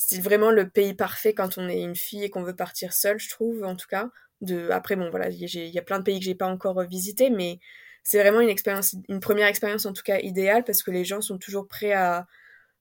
c'est 0.02 0.20
vraiment 0.22 0.50
le 0.50 0.66
pays 0.66 0.94
parfait 0.94 1.34
quand 1.34 1.58
on 1.58 1.68
est 1.68 1.82
une 1.82 1.94
fille 1.94 2.24
et 2.24 2.30
qu'on 2.30 2.42
veut 2.42 2.56
partir 2.56 2.94
seule, 2.94 3.20
je 3.20 3.28
trouve, 3.28 3.64
en 3.64 3.76
tout 3.76 3.86
cas. 3.86 4.08
De, 4.40 4.70
après, 4.70 4.96
bon, 4.96 5.10
voilà, 5.10 5.28
il 5.28 5.54
y 5.54 5.78
a 5.78 5.82
plein 5.82 5.98
de 5.98 6.04
pays 6.04 6.18
que 6.18 6.24
j'ai 6.24 6.34
pas 6.34 6.46
encore 6.46 6.80
visités, 6.84 7.28
mais 7.28 7.60
c'est 8.02 8.18
vraiment 8.18 8.40
une 8.40 8.48
expérience, 8.48 8.96
une 9.10 9.20
première 9.20 9.46
expérience 9.46 9.84
en 9.84 9.92
tout 9.92 10.02
cas 10.02 10.18
idéale 10.20 10.64
parce 10.64 10.82
que 10.82 10.90
les 10.90 11.04
gens 11.04 11.20
sont 11.20 11.36
toujours 11.36 11.68
prêts 11.68 11.92
à, 11.92 12.26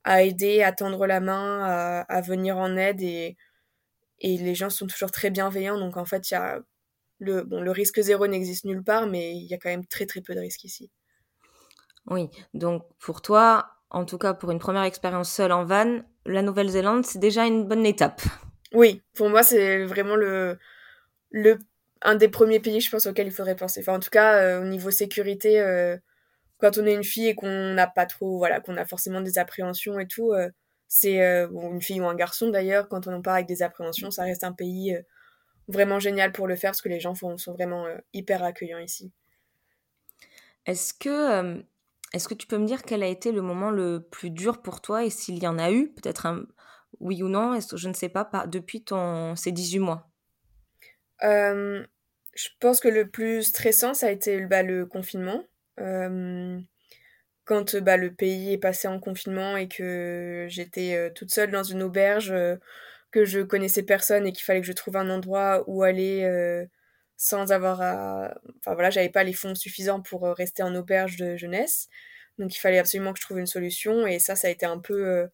à 0.06 0.24
aider, 0.24 0.64
à 0.64 0.72
tendre 0.72 1.06
la 1.08 1.20
main, 1.20 1.62
à, 1.62 2.00
à 2.04 2.22
venir 2.22 2.58
en 2.58 2.78
aide 2.78 3.02
et, 3.02 3.36
et 4.20 4.38
les 4.38 4.56
gens 4.56 4.70
sont 4.70 4.88
toujours 4.88 5.12
très 5.12 5.30
bienveillants. 5.30 5.78
Donc 5.78 5.98
en 5.98 6.06
fait, 6.06 6.32
il 6.32 6.36
y 6.36 6.38
a 6.38 6.62
le, 7.20 7.44
bon, 7.44 7.60
le 7.60 7.72
risque 7.72 8.00
zéro 8.00 8.28
n'existe 8.28 8.64
nulle 8.64 8.82
part, 8.82 9.08
mais 9.08 9.36
il 9.36 9.46
y 9.46 9.54
a 9.54 9.58
quand 9.58 9.70
même 9.70 9.86
très 9.86 10.06
très 10.06 10.22
peu 10.22 10.36
de 10.36 10.40
risques 10.40 10.64
ici. 10.64 10.90
Oui, 12.06 12.30
donc 12.54 12.84
pour 12.98 13.22
toi, 13.22 13.72
en 13.90 14.06
tout 14.06 14.18
cas 14.18 14.34
pour 14.34 14.52
une 14.52 14.60
première 14.60 14.84
expérience 14.84 15.30
seule 15.30 15.52
en 15.52 15.66
van, 15.66 16.00
la 16.26 16.42
Nouvelle-Zélande, 16.42 17.06
c'est 17.06 17.20
déjà 17.20 17.46
une 17.46 17.66
bonne 17.66 17.86
étape. 17.86 18.22
Oui, 18.74 19.02
pour 19.16 19.30
moi, 19.30 19.44
c'est 19.44 19.86
vraiment 19.86 20.16
le, 20.16 20.58
le, 21.32 21.58
un 22.02 22.16
des 22.16 22.30
premiers 22.30 22.60
pays, 22.60 22.82
je 22.82 22.90
pense, 22.90 23.06
auquel 23.06 23.28
il 23.28 23.34
faudrait 23.34 23.56
penser. 23.56 23.82
Enfin, 23.82 23.96
en 23.96 24.00
tout 24.00 24.10
cas, 24.10 24.36
euh, 24.42 24.62
au 24.62 24.66
niveau 24.66 24.92
sécurité, 24.92 25.60
euh, 25.60 25.98
quand 26.60 26.78
on 26.78 26.86
est 26.86 26.94
une 26.94 27.04
fille 27.04 27.28
et 27.28 27.36
qu'on 27.36 27.74
n'a 27.74 27.88
pas 27.88 28.06
trop, 28.06 28.38
voilà, 28.38 28.60
qu'on 28.60 28.78
a 28.78 28.86
forcément 28.86 29.22
des 29.22 29.38
appréhensions 29.38 30.00
et 30.00 30.08
tout, 30.08 30.34
euh, 30.34 30.50
c'est, 30.88 31.48
bon, 31.48 31.72
une 31.74 31.82
fille 31.82 32.02
ou 32.02 32.08
un 32.08 32.16
garçon 32.16 32.50
d'ailleurs, 32.50 32.90
quand 32.90 33.08
on 33.08 33.14
en 33.14 33.22
part 33.22 33.36
avec 33.36 33.46
des 33.46 33.62
appréhensions, 33.62 34.10
ça 34.10 34.24
reste 34.24 34.44
un 34.44 34.54
pays 34.54 34.98
vraiment 35.68 36.00
génial 36.00 36.32
pour 36.32 36.48
le 36.48 36.56
faire 36.56 36.72
parce 36.72 36.82
que 36.82 36.90
les 36.90 37.00
gens 37.00 37.14
sont 37.14 37.54
vraiment 37.54 37.86
hyper 38.12 38.44
accueillants 38.44 38.80
ici. 38.80 39.12
Est-ce 40.66 40.96
que 40.96 41.64
est-ce 42.14 42.28
que 42.28 42.34
tu 42.34 42.48
peux 42.48 42.58
me 42.58 42.66
dire 42.66 42.84
quel 42.84 43.04
a 43.04 43.08
été 43.08 43.32
le 43.32 43.42
moment 43.42 43.70
le 43.72 44.02
plus 44.02 44.30
dur 44.30 44.62
pour 44.62 44.82
toi 44.82 45.06
et 45.06 45.10
s'il 45.10 45.42
y 45.42 45.48
en 45.48 45.60
a 45.60 45.72
eu, 45.72 45.92
peut-être 45.92 46.26
un 46.26 46.46
oui 47.00 47.22
ou 47.22 47.28
non, 47.28 47.58
je 47.60 47.88
ne 47.88 47.94
sais 47.94 48.10
pas, 48.10 48.30
depuis 48.48 48.84
ton, 48.84 49.36
ces 49.36 49.52
18 49.52 49.80
mois? 49.80 50.10
Je 51.22 52.50
pense 52.60 52.80
que 52.80 52.88
le 52.88 53.10
plus 53.10 53.44
stressant, 53.44 53.94
ça 53.94 54.08
a 54.08 54.12
été 54.12 54.46
bah, 54.46 54.64
le 54.64 54.86
confinement. 54.86 55.44
Quand 55.78 57.76
bah, 57.78 57.98
le 57.98 58.14
pays 58.14 58.54
est 58.54 58.58
passé 58.58 58.88
en 58.88 59.00
confinement 59.00 59.58
et 59.58 59.68
que 59.68 60.48
j'étais 60.50 61.12
toute 61.16 61.32
seule 61.32 61.52
dans 61.52 61.64
une 61.64 61.84
auberge, 61.84 62.34
que 63.12 63.26
je 63.26 63.42
connaissais 63.42 63.84
personne 63.84 64.28
et 64.28 64.32
qu'il 64.32 64.44
fallait 64.44 64.62
que 64.62 64.68
je 64.68 64.74
trouve 64.74 64.98
un 64.98 65.10
endroit 65.10 65.64
où 65.68 65.84
aller 65.84 66.68
sans 67.20 67.52
avoir 67.52 67.82
à... 67.82 68.34
Enfin 68.60 68.74
voilà, 68.76 68.90
j'avais 68.90 69.10
pas 69.10 69.26
les 69.26 69.34
fonds 69.34 69.54
suffisants 69.54 70.02
pour 70.02 70.26
euh, 70.26 70.32
rester 70.32 70.64
en 70.64 70.74
auberge 70.74 71.18
de 71.18 71.36
jeunesse. 71.36 71.90
Donc 72.38 72.56
il 72.56 72.60
fallait 72.60 72.80
absolument 72.80 73.12
que 73.12 73.20
je 73.20 73.26
trouve 73.26 73.40
une 73.40 73.46
solution 73.46 74.08
et 74.08 74.20
ça, 74.20 74.38
ça 74.38 74.48
a 74.48 74.52
été 74.52 74.66
un 74.66 74.80
peu, 74.80 75.06
euh, 75.06 75.28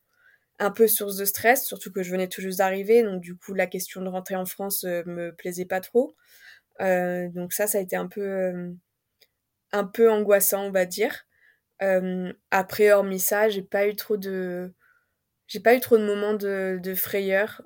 un 0.57 0.71
peu 0.71 0.87
source 0.87 1.15
de 1.15 1.25
stress, 1.25 1.63
surtout 1.63 1.91
que 1.91 2.01
je 2.01 2.09
venais 2.11 2.27
tout 2.27 2.41
juste 2.41 2.57
d'arriver. 2.57 3.03
Donc 3.03 3.21
du 3.21 3.35
coup, 3.37 3.53
la 3.53 3.67
question 3.67 4.01
de 4.01 4.09
rentrer 4.09 4.35
en 4.35 4.47
France 4.47 4.83
euh, 4.83 5.03
me 5.05 5.31
plaisait 5.31 5.65
pas 5.65 5.79
trop. 5.79 6.15
donc 6.79 7.53
ça, 7.53 7.67
ça 7.67 7.77
a 7.77 7.81
été 7.81 7.95
un 7.95 8.07
peu, 8.07 8.73
un 9.71 9.85
peu 9.85 10.09
angoissant, 10.11 10.65
on 10.65 10.71
va 10.71 10.85
dire. 10.87 11.27
après, 12.49 12.91
hormis 12.93 13.19
ça, 13.19 13.49
j'ai 13.49 13.63
pas 13.63 13.87
eu 13.87 13.95
trop 13.95 14.17
de... 14.17 14.73
J'ai 15.47 15.59
pas 15.59 15.75
eu 15.75 15.79
trop 15.79 15.97
de 15.99 16.05
moments 16.05 16.33
de, 16.33 16.79
de 16.81 16.95
frayeur 16.95 17.61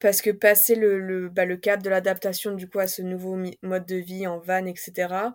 parce 0.00 0.22
que 0.22 0.30
passer 0.30 0.74
le, 0.74 1.00
le, 1.00 1.28
bah, 1.28 1.44
le 1.44 1.56
cap 1.56 1.82
de 1.82 1.90
l'adaptation 1.90 2.54
du 2.54 2.68
coup 2.68 2.78
à 2.78 2.86
ce 2.86 3.02
nouveau 3.02 3.36
mode 3.62 3.86
de 3.86 3.96
vie 3.96 4.26
en 4.26 4.38
van, 4.38 4.64
etc., 4.66 5.34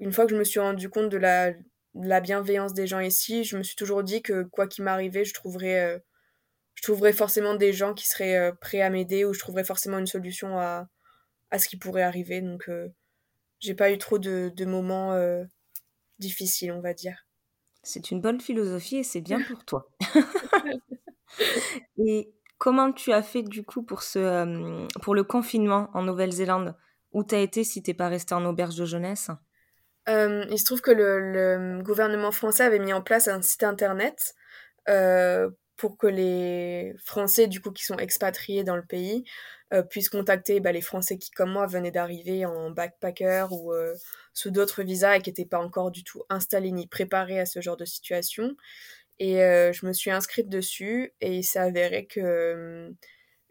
une 0.00 0.12
fois 0.12 0.26
que 0.26 0.32
je 0.32 0.36
me 0.36 0.44
suis 0.44 0.60
rendu 0.60 0.88
compte 0.88 1.08
de 1.08 1.16
la, 1.16 1.52
la 1.94 2.20
bienveillance 2.20 2.74
des 2.74 2.86
gens 2.86 3.00
ici, 3.00 3.44
je 3.44 3.56
me 3.56 3.62
suis 3.62 3.76
toujours 3.76 4.02
dit 4.02 4.22
que 4.22 4.42
quoi 4.44 4.66
qu'il 4.66 4.84
m'arrivait, 4.84 5.24
je 5.24 5.34
trouverais, 5.34 5.80
euh, 5.80 5.98
je 6.74 6.82
trouverais 6.82 7.12
forcément 7.12 7.54
des 7.54 7.72
gens 7.72 7.94
qui 7.94 8.06
seraient 8.06 8.36
euh, 8.36 8.52
prêts 8.52 8.80
à 8.80 8.90
m'aider 8.90 9.24
ou 9.24 9.32
je 9.32 9.38
trouverais 9.38 9.64
forcément 9.64 9.98
une 9.98 10.06
solution 10.06 10.58
à, 10.58 10.88
à 11.50 11.58
ce 11.58 11.68
qui 11.68 11.76
pourrait 11.76 12.02
arriver. 12.02 12.40
Donc, 12.40 12.68
euh, 12.68 12.88
j'ai 13.60 13.74
pas 13.74 13.92
eu 13.92 13.98
trop 13.98 14.18
de, 14.18 14.52
de 14.54 14.64
moments 14.64 15.16
difficiles, 16.18 16.72
on 16.72 16.80
va 16.80 16.94
dire. 16.94 17.26
C'est 17.82 18.10
une 18.10 18.20
bonne 18.20 18.40
philosophie 18.40 18.96
et 18.96 19.04
c'est 19.04 19.20
bien 19.20 19.40
pour 19.40 19.64
toi. 19.64 19.88
et 21.98 22.32
Comment 22.64 22.92
tu 22.92 23.12
as 23.12 23.22
fait 23.22 23.42
du 23.42 23.62
coup 23.62 23.82
pour, 23.82 24.02
ce, 24.02 24.18
euh, 24.18 24.86
pour 25.02 25.14
le 25.14 25.22
confinement 25.22 25.90
en 25.92 26.02
Nouvelle-Zélande? 26.02 26.74
Où 27.12 27.22
t'as 27.22 27.40
été 27.40 27.62
si 27.62 27.82
t'es 27.82 27.92
pas 27.92 28.08
resté 28.08 28.34
en 28.34 28.42
auberge 28.46 28.74
de 28.74 28.86
jeunesse? 28.86 29.30
Euh, 30.08 30.46
Il 30.50 30.58
se 30.58 30.64
trouve 30.64 30.80
que 30.80 30.90
le, 30.90 31.82
gouvernement 31.82 32.32
français 32.32 32.64
avait 32.64 32.78
mis 32.78 32.94
en 32.94 33.02
place 33.02 33.28
un 33.28 33.42
site 33.42 33.64
internet 33.64 34.32
euh, 34.88 35.50
pour 35.76 35.98
que 35.98 36.06
les 36.06 36.94
Français 37.04 37.48
du 37.48 37.60
coup 37.60 37.70
qui 37.70 37.84
sont 37.84 37.98
expatriés 37.98 38.64
dans 38.64 38.76
le 38.76 38.86
pays 38.86 39.24
puissent 39.90 40.08
contacter 40.08 40.60
bah, 40.60 40.72
les 40.72 40.80
Français 40.80 41.18
qui 41.18 41.32
comme 41.32 41.50
moi 41.50 41.66
venaient 41.66 41.90
d'arriver 41.90 42.46
en 42.46 42.70
backpacker 42.70 43.48
ou 43.50 43.74
sous 44.32 44.52
d'autres 44.52 44.84
visas 44.84 45.16
et 45.16 45.20
qui 45.20 45.30
n'étaient 45.30 45.44
pas 45.44 45.58
encore 45.58 45.90
du 45.90 46.04
tout 46.04 46.22
installés 46.30 46.70
ni 46.70 46.86
préparés 46.86 47.40
à 47.40 47.44
ce 47.44 47.60
genre 47.60 47.76
de 47.76 47.84
situation. 47.84 48.56
Et 49.18 49.42
euh, 49.42 49.72
je 49.72 49.86
me 49.86 49.92
suis 49.92 50.10
inscrite 50.10 50.48
dessus 50.48 51.12
et 51.20 51.36
il 51.36 51.44
s'est 51.44 51.58
avéré 51.60 52.06
que 52.06 52.20
euh, 52.20 52.90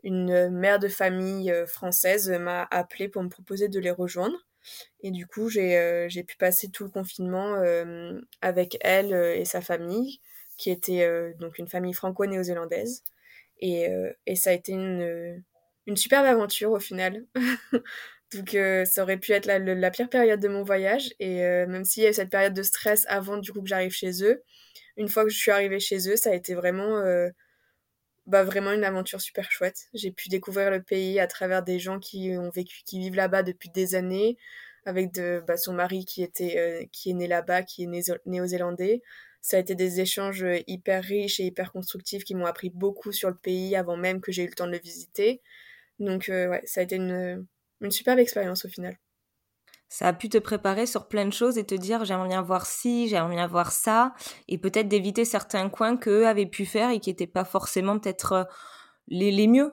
une 0.03 0.49
mère 0.49 0.79
de 0.79 0.87
famille 0.89 1.51
euh, 1.51 1.65
française 1.65 2.29
m'a 2.31 2.67
appelé 2.71 3.09
pour 3.09 3.23
me 3.23 3.29
proposer 3.29 3.69
de 3.69 3.79
les 3.79 3.91
rejoindre. 3.91 4.37
Et 5.01 5.11
du 5.11 5.27
coup, 5.27 5.49
j'ai 5.49 6.07
j'ai 6.09 6.23
pu 6.23 6.37
passer 6.37 6.69
tout 6.69 6.85
le 6.85 6.89
confinement 6.89 7.55
avec 8.41 8.77
elle 8.81 9.13
et 9.13 9.45
sa 9.45 9.61
famille, 9.61 10.21
qui 10.57 10.71
était 10.71 11.33
donc 11.39 11.59
une 11.59 11.67
famille 11.67 11.93
franco-néo-zélandaise. 11.93 13.03
Et, 13.59 13.87
et 14.25 14.35
ça 14.37 14.51
a 14.51 14.53
été 14.53 14.71
une, 14.73 15.43
une 15.87 15.97
superbe 15.97 16.25
aventure 16.25 16.71
au 16.71 16.79
final. 16.79 17.25
Donc 18.35 18.57
ça 18.85 19.03
aurait 19.03 19.17
pu 19.17 19.31
être 19.31 19.45
la, 19.45 19.91
pire 19.91 20.09
période 20.09 20.39
de 20.39 20.47
mon 20.47 20.63
voyage. 20.63 21.09
Et 21.19 21.37
même 21.67 21.85
s'il 21.85 22.03
y 22.03 22.05
a 22.05 22.09
eu 22.09 22.13
cette 22.13 22.29
période 22.29 22.53
de 22.53 22.63
stress 22.63 23.05
avant 23.07 23.37
du 23.37 23.51
coup 23.51 23.61
que 23.61 23.67
j'arrive 23.67 23.91
chez 23.91 24.23
eux, 24.23 24.43
une 24.97 25.09
fois 25.09 25.23
que 25.23 25.29
je 25.29 25.37
suis 25.37 25.51
arrivée 25.51 25.79
chez 25.79 26.09
eux, 26.09 26.15
ça 26.15 26.31
a 26.31 26.33
été 26.35 26.53
vraiment, 26.53 26.97
euh, 26.99 27.29
bah, 28.27 28.43
vraiment 28.43 28.71
une 28.73 28.83
aventure 28.83 29.21
super 29.21 29.51
chouette. 29.51 29.87
J'ai 29.93 30.11
pu 30.11 30.29
découvrir 30.29 30.71
le 30.71 30.81
pays 30.83 31.19
à 31.19 31.27
travers 31.27 31.63
des 31.63 31.79
gens 31.79 31.99
qui 31.99 32.35
ont 32.37 32.49
vécu, 32.51 32.83
qui 32.85 32.99
vivent 32.99 33.15
là-bas 33.15 33.43
depuis 33.43 33.69
des 33.69 33.95
années, 33.95 34.37
avec 34.85 35.13
de, 35.13 35.43
bah, 35.47 35.57
son 35.57 35.73
mari 35.73 36.05
qui, 36.05 36.23
était, 36.23 36.57
euh, 36.57 36.85
qui 36.91 37.11
est 37.11 37.13
né 37.13 37.27
là-bas, 37.27 37.63
qui 37.63 37.83
est 37.83 38.19
néo-zélandais. 38.25 39.01
Ça 39.41 39.57
a 39.57 39.59
été 39.59 39.75
des 39.75 39.99
échanges 40.01 40.45
hyper 40.67 41.03
riches 41.03 41.39
et 41.39 41.45
hyper 41.45 41.71
constructifs 41.71 42.23
qui 42.23 42.35
m'ont 42.35 42.45
appris 42.45 42.69
beaucoup 42.69 43.11
sur 43.11 43.29
le 43.29 43.35
pays 43.35 43.75
avant 43.75 43.97
même 43.97 44.21
que 44.21 44.31
j'ai 44.31 44.43
eu 44.43 44.47
le 44.47 44.53
temps 44.53 44.67
de 44.67 44.71
le 44.71 44.79
visiter. 44.79 45.41
Donc 45.99 46.29
euh, 46.29 46.49
ouais, 46.49 46.61
ça 46.65 46.81
a 46.81 46.83
été 46.83 46.95
une, 46.95 47.45
une 47.83 47.91
superbe 47.91 48.19
expérience 48.19 48.65
au 48.65 48.69
final 48.69 48.97
ça 49.93 50.07
a 50.07 50.13
pu 50.13 50.27
te 50.27 50.39
préparer 50.39 50.87
sur 50.87 51.07
plein 51.07 51.27
de 51.27 51.31
choses 51.33 51.59
et 51.59 51.65
te 51.67 51.75
dire 51.75 52.03
j'aimerais 52.03 52.29
bien 52.29 52.41
voir 52.41 52.65
ci, 52.65 53.07
j'aimerais 53.07 53.35
bien 53.35 53.45
voir 53.45 53.71
ça, 53.71 54.15
et 54.47 54.57
peut-être 54.57 54.87
d'éviter 54.87 55.23
certains 55.23 55.69
coins 55.69 55.97
qu'eux 55.97 56.25
avaient 56.25 56.47
pu 56.47 56.65
faire 56.65 56.89
et 56.89 56.99
qui 56.99 57.11
n'étaient 57.11 57.27
pas 57.27 57.45
forcément 57.45 57.99
peut-être 57.99 58.31
euh, 58.31 58.43
les, 59.07 59.29
les 59.29 59.45
mieux. 59.45 59.71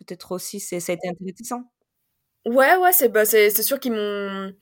Peut-être 0.00 0.32
aussi, 0.32 0.58
ça 0.58 0.74
a 0.74 0.94
été 0.94 1.08
intéressant. 1.08 1.70
Ouais, 2.44 2.76
ouais, 2.76 2.92
c'est 2.92 3.08
bah, 3.08 3.24
c'est 3.24 3.50
sûr 3.62 3.78
qu'ils 3.78 3.92
m'ont 3.92 4.52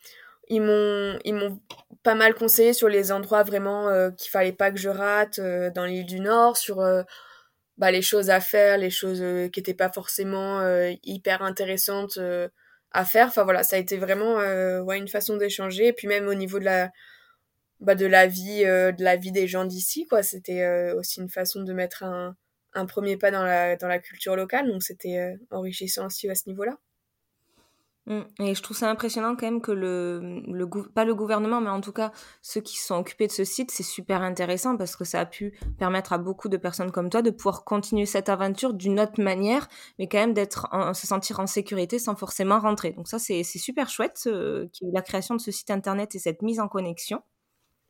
ils 0.49 0.61
m'ont 0.61 1.18
ils 1.25 1.35
m'ont 1.35 1.59
pas 2.02 2.14
mal 2.14 2.35
conseillé 2.35 2.75
sur 2.75 2.88
les 2.90 3.11
endroits 3.11 3.42
vraiment 3.42 3.88
euh, 3.88 4.11
qu'il 4.11 4.30
fallait 4.30 4.52
pas 4.52 4.70
que 4.70 4.78
je 4.78 4.90
rate 4.90 5.38
euh, 5.38 5.70
dans 5.70 5.87
l'île 5.87 6.04
du 6.04 6.20
Nord, 6.20 6.59
sur 6.59 6.85
bah, 7.78 7.90
les 7.90 8.02
choses 8.02 8.28
à 8.28 8.40
faire, 8.40 8.76
les 8.76 8.90
choses 8.90 9.25
qui 9.50 9.61
n'étaient 9.61 9.73
pas 9.73 9.90
forcément 9.90 10.61
hyper 11.04 11.40
intéressantes 11.40 12.18
à 12.92 13.04
faire. 13.04 13.28
Enfin 13.28 13.44
voilà, 13.44 13.62
ça 13.62 13.76
a 13.76 13.78
été 13.78 13.97
vraiment 13.97 14.40
euh, 14.40 14.80
ouais, 14.82 14.99
une 14.99 15.09
façon 15.09 15.37
d'échanger. 15.37 15.88
Et 15.88 15.92
puis 15.92 16.09
même 16.09 16.28
au 16.28 16.35
niveau 16.35 16.59
de 16.59 16.64
la, 16.64 16.90
bah, 17.80 17.94
de 17.94 18.06
la 18.06 18.26
vie, 18.26 18.64
euh, 18.64 18.92
de 18.92 19.04
la 19.04 19.16
vie 19.16 19.32
des 19.32 19.49
gens 19.49 19.64
d'ici, 19.64 20.06
quoi. 20.06 20.23
C'était 20.23 20.62
euh, 20.62 20.94
aussi 20.99 21.20
une 21.20 21.30
façon 21.30 21.62
de 21.62 21.73
mettre 21.73 22.02
un, 22.04 22.37
un, 22.75 22.87
premier 22.87 23.16
pas 23.16 23.30
dans 23.30 23.44
la, 23.44 23.76
dans 23.76 23.88
la 23.88 23.99
culture 24.00 24.37
locale. 24.37 24.68
Donc 24.68 24.82
c'était 24.82 25.37
enrichissant 25.50 26.06
aussi 26.06 26.28
à 26.30 26.35
ce 26.35 26.49
niveau-là. 26.49 26.78
Mmh. 28.07 28.21
Et 28.40 28.54
je 28.54 28.62
trouve 28.62 28.76
ça 28.76 28.90
impressionnant 28.90 29.37
quand 29.37 29.47
même 29.47 29.61
que 29.61 29.73
le, 29.73 30.42
le 30.47 30.66
pas 30.69 31.04
le 31.04 31.14
gouvernement, 31.14 31.61
mais 31.61 31.69
en 31.69 31.80
tout 31.80 31.92
cas 31.92 32.12
ceux 32.42 32.61
qui 32.61 32.78
sont 32.78 32.97
occupés 32.97 33.26
de 33.26 33.33
ce 33.33 33.45
site, 33.45 33.71
c'est 33.71 33.83
super 33.83 34.23
intéressant 34.23 34.76
parce 34.76 34.97
que 34.97 35.04
ça 35.04 35.21
a 35.21 35.26
pu 35.26 35.59
permettre 35.78 36.12
à 36.12 36.19
beaucoup 36.19 36.49
de 36.49 36.57
personnes 36.57 36.90
comme 36.90 37.11
toi 37.11 37.23
de 37.23 37.30
pouvoir 37.30 37.64
continuer 37.64 38.07
cette 38.07 38.28
aventure 38.28 38.75
d'une 38.75 38.99
autre 38.99 39.23
manière, 39.23 39.69
mais 39.99 40.09
quand 40.09 40.19
même 40.19 40.33
d'être, 40.33 40.69
se 40.95 41.07
sentir 41.07 41.40
en 41.40 41.47
sécurité 41.47 41.99
sans 41.99 42.16
forcément 42.16 42.59
rentrer. 42.59 42.92
Donc 42.92 43.07
ça, 43.07 43.19
c'est 43.19 43.45
super 43.45 43.88
chouette, 43.90 44.28
la 44.83 45.02
création 45.02 45.35
de 45.35 45.40
ce 45.40 45.50
site 45.50 45.71
internet 45.71 46.14
et 46.14 46.19
cette 46.19 46.42
mise 46.42 46.59
en 46.59 46.69
connexion. 46.69 47.23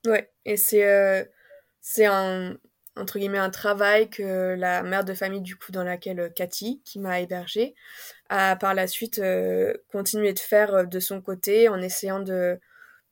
Ouais, 0.06 0.30
et 0.44 0.56
c'est 0.56 0.86
euh, 0.86 1.24
c'est 1.80 2.06
un, 2.06 2.56
entre 3.00 3.18
guillemets 3.18 3.38
un 3.38 3.50
travail 3.50 4.10
que 4.10 4.54
la 4.54 4.82
mère 4.82 5.04
de 5.04 5.14
famille 5.14 5.40
du 5.40 5.56
coup 5.56 5.72
dans 5.72 5.84
laquelle 5.84 6.20
euh, 6.20 6.28
Cathy 6.28 6.82
qui 6.84 6.98
m'a 6.98 7.20
hébergée 7.20 7.74
a 8.28 8.56
par 8.56 8.74
la 8.74 8.86
suite 8.86 9.18
euh, 9.18 9.74
continué 9.88 10.32
de 10.32 10.38
faire 10.38 10.74
euh, 10.74 10.84
de 10.84 11.00
son 11.00 11.20
côté 11.20 11.68
en 11.68 11.80
essayant 11.80 12.20
de 12.20 12.60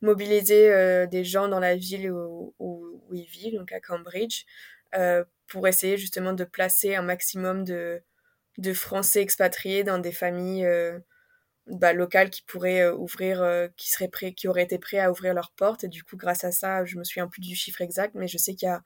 mobiliser 0.01 1.07
des 1.07 1.25
gens 1.25 1.49
dans 1.49 1.59
la 1.59 1.75
ville 1.75 2.09
où, 2.09 2.55
où, 2.57 3.01
il 3.11 3.25
vit 3.25 3.51
donc 3.51 3.73
à 3.73 3.81
Cambridge 3.81 4.45
pour 5.47 5.67
essayer 5.67 5.97
justement 5.97 6.31
de 6.31 6.45
placer 6.45 6.95
un 6.95 7.01
maximum 7.01 7.65
de 7.65 8.01
de 8.59 8.73
Français 8.73 9.21
expatriés 9.21 9.83
dans 9.83 9.99
des 9.99 10.13
familles 10.13 10.65
bah, 11.67 11.91
locales 11.91 12.29
qui 12.29 12.43
pourraient 12.43 12.87
ouvrir 12.89 13.45
qui 13.75 13.89
seraient 13.89 14.07
prêts 14.07 14.31
qui 14.31 14.47
auraient 14.47 14.63
été 14.63 14.79
prêts 14.79 14.99
à 14.99 15.11
ouvrir 15.11 15.33
leurs 15.33 15.51
portes. 15.51 15.83
Et 15.83 15.89
du 15.89 16.01
coup 16.05 16.15
grâce 16.15 16.45
à 16.45 16.53
ça 16.53 16.85
je 16.85 16.97
me 16.97 17.03
souviens 17.03 17.27
plus 17.27 17.41
du 17.41 17.53
chiffre 17.53 17.81
exact 17.81 18.15
mais 18.15 18.29
je 18.29 18.37
sais 18.37 18.55
qu'il 18.55 18.67
y 18.67 18.71
a 18.71 18.81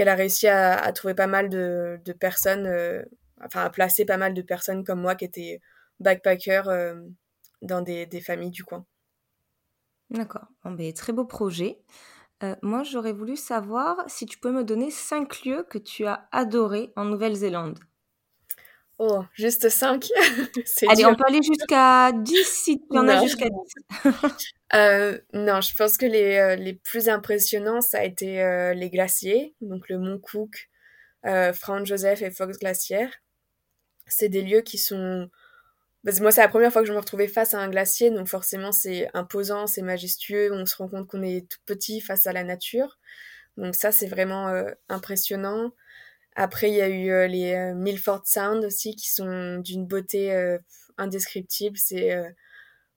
qu'elle 0.00 0.08
a 0.08 0.14
réussi 0.14 0.48
à, 0.48 0.90
trouver 0.92 1.12
pas 1.12 1.26
mal 1.26 1.50
de, 1.50 2.00
personnes, 2.18 2.66
euh, 2.66 3.02
enfin 3.44 3.64
à 3.64 3.68
placer 3.68 4.06
pas 4.06 4.16
mal 4.16 4.32
de 4.32 4.40
personnes 4.40 4.82
comme 4.82 5.02
moi 5.02 5.14
qui 5.14 5.26
étaient 5.26 5.60
backpackers 5.98 6.70
euh, 6.70 6.94
dans 7.60 7.82
des, 7.82 8.08
familles 8.22 8.50
du 8.50 8.64
coin. 8.64 8.86
D'accord. 10.08 10.46
Bon, 10.64 10.70
ben, 10.70 10.90
très 10.94 11.12
beau 11.12 11.26
projet. 11.26 11.82
Euh, 12.42 12.56
moi, 12.62 12.82
j'aurais 12.82 13.12
voulu 13.12 13.36
savoir 13.36 14.02
si 14.06 14.24
tu 14.24 14.38
peux 14.38 14.50
me 14.50 14.64
donner 14.64 14.90
cinq 14.90 15.44
lieux 15.44 15.66
que 15.68 15.76
tu 15.76 16.06
as 16.06 16.26
adorés 16.32 16.94
en 16.96 17.04
Nouvelle-Zélande. 17.04 17.78
Oh, 19.02 19.24
juste 19.32 19.70
cinq 19.70 20.08
Allez, 20.88 21.06
on 21.06 21.14
peut 21.14 21.24
aller 21.26 21.40
jusqu'à 21.42 22.12
10 22.12 22.44
si 22.44 22.78
tu 22.78 22.98
en 22.98 23.08
as 23.08 23.22
jusqu'à 23.22 23.46
10. 23.48 24.12
Euh, 24.72 25.18
non, 25.32 25.60
je 25.60 25.74
pense 25.74 25.96
que 25.96 26.06
les, 26.06 26.36
euh, 26.36 26.54
les 26.54 26.74
plus 26.74 27.08
impressionnants, 27.08 27.80
ça 27.80 27.98
a 27.98 28.04
été 28.04 28.40
euh, 28.40 28.72
les 28.72 28.88
glaciers, 28.88 29.56
donc 29.60 29.88
le 29.88 29.98
Mont 29.98 30.20
Cook, 30.20 30.68
Franz 31.24 31.86
Joseph 31.86 32.22
et 32.22 32.30
Fox 32.30 32.56
Glacière. 32.60 33.10
C'est 34.06 34.28
des 34.28 34.42
lieux 34.42 34.60
qui 34.60 34.78
sont... 34.78 35.28
Parce 36.04 36.18
que 36.18 36.22
moi, 36.22 36.30
c'est 36.30 36.42
la 36.42 36.48
première 36.48 36.72
fois 36.72 36.82
que 36.82 36.88
je 36.88 36.92
me 36.92 36.98
retrouvais 36.98 37.26
face 37.26 37.52
à 37.52 37.58
un 37.58 37.68
glacier, 37.68 38.12
donc 38.12 38.28
forcément, 38.28 38.70
c'est 38.70 39.08
imposant, 39.12 39.66
c'est 39.66 39.82
majestueux, 39.82 40.52
on 40.52 40.66
se 40.66 40.76
rend 40.76 40.88
compte 40.88 41.08
qu'on 41.08 41.22
est 41.22 41.50
tout 41.50 41.58
petit 41.66 42.00
face 42.00 42.28
à 42.28 42.32
la 42.32 42.44
nature. 42.44 43.00
Donc 43.56 43.74
ça, 43.74 43.90
c'est 43.90 44.06
vraiment 44.06 44.54
impressionnant. 44.88 45.72
Après, 46.42 46.70
il 46.70 46.76
y 46.76 46.80
a 46.80 46.88
eu 46.88 47.28
les 47.28 47.74
Milford 47.74 48.22
Sound 48.24 48.64
aussi, 48.64 48.96
qui 48.96 49.12
sont 49.12 49.58
d'une 49.58 49.86
beauté 49.86 50.56
indescriptible. 50.96 51.76
C'est 51.76 52.16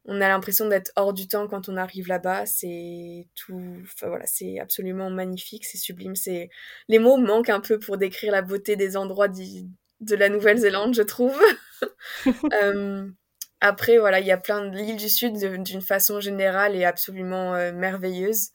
on 0.06 0.20
a 0.20 0.28
l'impression 0.28 0.68
d'être 0.68 0.92
hors 0.96 1.14
du 1.14 1.28
temps 1.28 1.48
quand 1.48 1.70
on 1.70 1.78
arrive 1.78 2.08
là-bas. 2.08 2.46
C'est 2.46 3.28
tout, 3.36 3.78
enfin 3.84 4.08
voilà, 4.08 4.26
c'est 4.26 4.60
absolument 4.60 5.10
magnifique, 5.10 5.66
c'est 5.66 5.78
sublime. 5.78 6.16
C'est 6.16 6.50
les 6.90 7.00
mots 7.00 7.18
manquent 7.18 7.50
un 7.50 7.62
peu 7.62 7.80
pour 7.80 7.98
décrire 7.98 8.32
la 8.32 8.42
beauté 8.42 8.76
des 8.76 8.98
endroits 8.98 9.30
de 9.30 10.16
la 10.16 10.30
Nouvelle-Zélande, 10.30 10.96
je 10.96 11.04
trouve. 11.04 11.40
Euh, 12.54 13.10
après, 13.60 13.98
voilà, 13.98 14.22
il 14.22 14.26
y 14.26 14.32
a 14.32 14.38
plein 14.38 14.70
de 14.70 14.78
l'île 14.78 14.96
du 14.96 15.10
Sud 15.10 15.36
d'une 15.36 15.82
façon 15.82 16.22
générale 16.22 16.78
et 16.78 16.86
absolument 16.86 17.56
euh, 17.56 17.74
merveilleuse. 17.74 18.52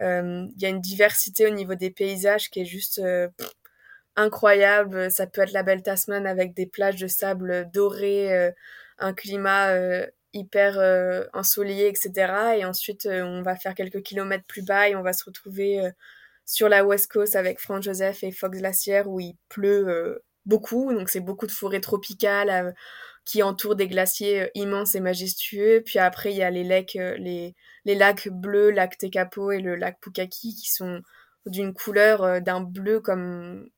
Euh, 0.00 0.48
il 0.56 0.60
y 0.60 0.66
a 0.66 0.70
une 0.70 0.80
diversité 0.80 1.46
au 1.46 1.50
niveau 1.50 1.76
des 1.76 1.92
paysages 1.92 2.50
qui 2.50 2.62
est 2.62 2.64
juste 2.64 3.00
incroyable. 4.16 5.10
Ça 5.10 5.26
peut 5.26 5.42
être 5.42 5.52
la 5.52 5.62
belle 5.62 5.82
Tasman 5.82 6.26
avec 6.26 6.54
des 6.54 6.66
plages 6.66 6.96
de 6.96 7.06
sable 7.06 7.70
doré, 7.72 8.52
un 8.98 9.14
climat 9.14 9.72
hyper 10.34 10.78
euh, 10.78 11.24
ensoleillé, 11.32 11.88
etc. 11.88 12.56
Et 12.58 12.64
ensuite, 12.64 13.06
euh, 13.06 13.22
on 13.22 13.42
va 13.42 13.56
faire 13.56 13.74
quelques 13.74 14.02
kilomètres 14.02 14.44
plus 14.46 14.62
bas 14.62 14.88
et 14.88 14.96
on 14.96 15.02
va 15.02 15.12
se 15.12 15.24
retrouver 15.24 15.80
euh, 15.80 15.90
sur 16.44 16.68
la 16.68 16.84
West 16.84 17.10
Coast 17.10 17.36
avec 17.36 17.60
Franz 17.60 17.82
Joseph 17.82 18.22
et 18.24 18.32
Fox 18.32 18.58
Glacier 18.58 19.02
où 19.06 19.20
il 19.20 19.36
pleut 19.48 20.22
beaucoup. 20.44 20.92
Donc, 20.92 21.08
c'est 21.08 21.20
beaucoup 21.20 21.46
de 21.46 21.52
forêts 21.52 21.80
tropicales 21.80 22.74
qui 23.24 23.42
entourent 23.42 23.76
des 23.76 23.88
glaciers 23.88 24.50
immenses 24.54 24.94
et 24.94 25.00
majestueux. 25.00 25.82
Puis 25.86 25.98
après, 25.98 26.32
il 26.32 26.36
y 26.36 26.42
a 26.42 26.50
les 26.50 26.64
lacs, 26.64 26.94
les, 26.94 27.54
les 27.86 27.94
lacs 27.94 28.28
bleus, 28.28 28.70
lac 28.70 28.98
Tekapo 28.98 29.52
et 29.52 29.60
le 29.60 29.76
lac 29.76 29.98
Pukaki 30.00 30.54
qui 30.54 30.70
sont 30.70 31.00
d'une 31.46 31.72
couleur 31.72 32.42
d'un 32.42 32.60
bleu 32.60 33.00
comme 33.00 33.70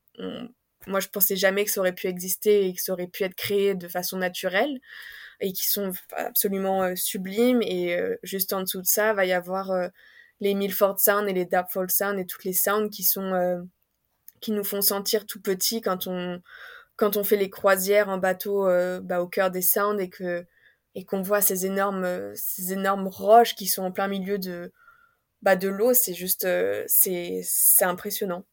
moi 0.87 0.99
je 0.99 1.07
pensais 1.09 1.35
jamais 1.35 1.65
que 1.65 1.71
ça 1.71 1.81
aurait 1.81 1.93
pu 1.93 2.07
exister 2.07 2.67
et 2.67 2.73
que 2.73 2.81
ça 2.81 2.93
aurait 2.93 3.07
pu 3.07 3.23
être 3.23 3.35
créé 3.35 3.75
de 3.75 3.87
façon 3.87 4.17
naturelle 4.17 4.79
et 5.39 5.53
qui 5.53 5.67
sont 5.67 5.91
absolument 6.15 6.83
euh, 6.83 6.95
sublimes. 6.95 7.61
Et 7.61 7.95
euh, 7.95 8.15
juste 8.23 8.53
en 8.53 8.61
dessous 8.61 8.81
de 8.81 8.87
ça, 8.87 9.13
va 9.13 9.25
y 9.25 9.33
avoir 9.33 9.71
euh, 9.71 9.87
les 10.39 10.53
Milford 10.53 10.99
Sound 10.99 11.29
et 11.29 11.33
les 11.33 11.45
Dapford 11.45 11.89
Sound 11.89 12.19
et 12.19 12.25
toutes 12.25 12.43
les 12.45 12.53
sounds 12.53 12.89
qui 12.89 13.03
sont 13.03 13.67
qui 14.39 14.51
nous 14.51 14.63
font 14.63 14.81
sentir 14.81 15.25
tout 15.25 15.41
petits 15.41 15.81
quand 15.81 16.05
on 16.07 16.41
quand 16.95 17.17
on 17.17 17.23
fait 17.23 17.37
les 17.37 17.49
croisières 17.49 18.09
en 18.09 18.19
bateau 18.19 18.67
bah, 19.01 19.21
au 19.21 19.27
cœur 19.27 19.49
des 19.49 19.63
sounds 19.63 19.99
et 19.99 20.09
que 20.09 20.45
et 20.93 21.05
qu'on 21.05 21.23
voit 21.23 21.41
ces 21.41 21.65
énormes 21.65 22.35
ces 22.35 22.71
énormes 22.73 23.07
roches 23.07 23.55
qui 23.55 23.65
sont 23.65 23.83
en 23.83 23.91
plein 23.91 24.07
milieu 24.07 24.37
de 24.37 24.71
bah, 25.41 25.55
de 25.55 25.69
l'eau 25.69 25.95
c'est 25.95 26.13
juste 26.13 26.47
c'est 26.87 27.41
c'est 27.43 27.85
impressionnant 27.85 28.45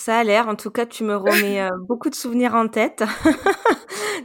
ça 0.00 0.18
a 0.18 0.24
l'air, 0.24 0.48
en 0.48 0.56
tout 0.56 0.70
cas, 0.70 0.86
tu 0.86 1.04
me 1.04 1.16
remets 1.16 1.68
beaucoup 1.88 2.10
de 2.10 2.14
souvenirs 2.14 2.54
en 2.54 2.68
tête. 2.68 3.04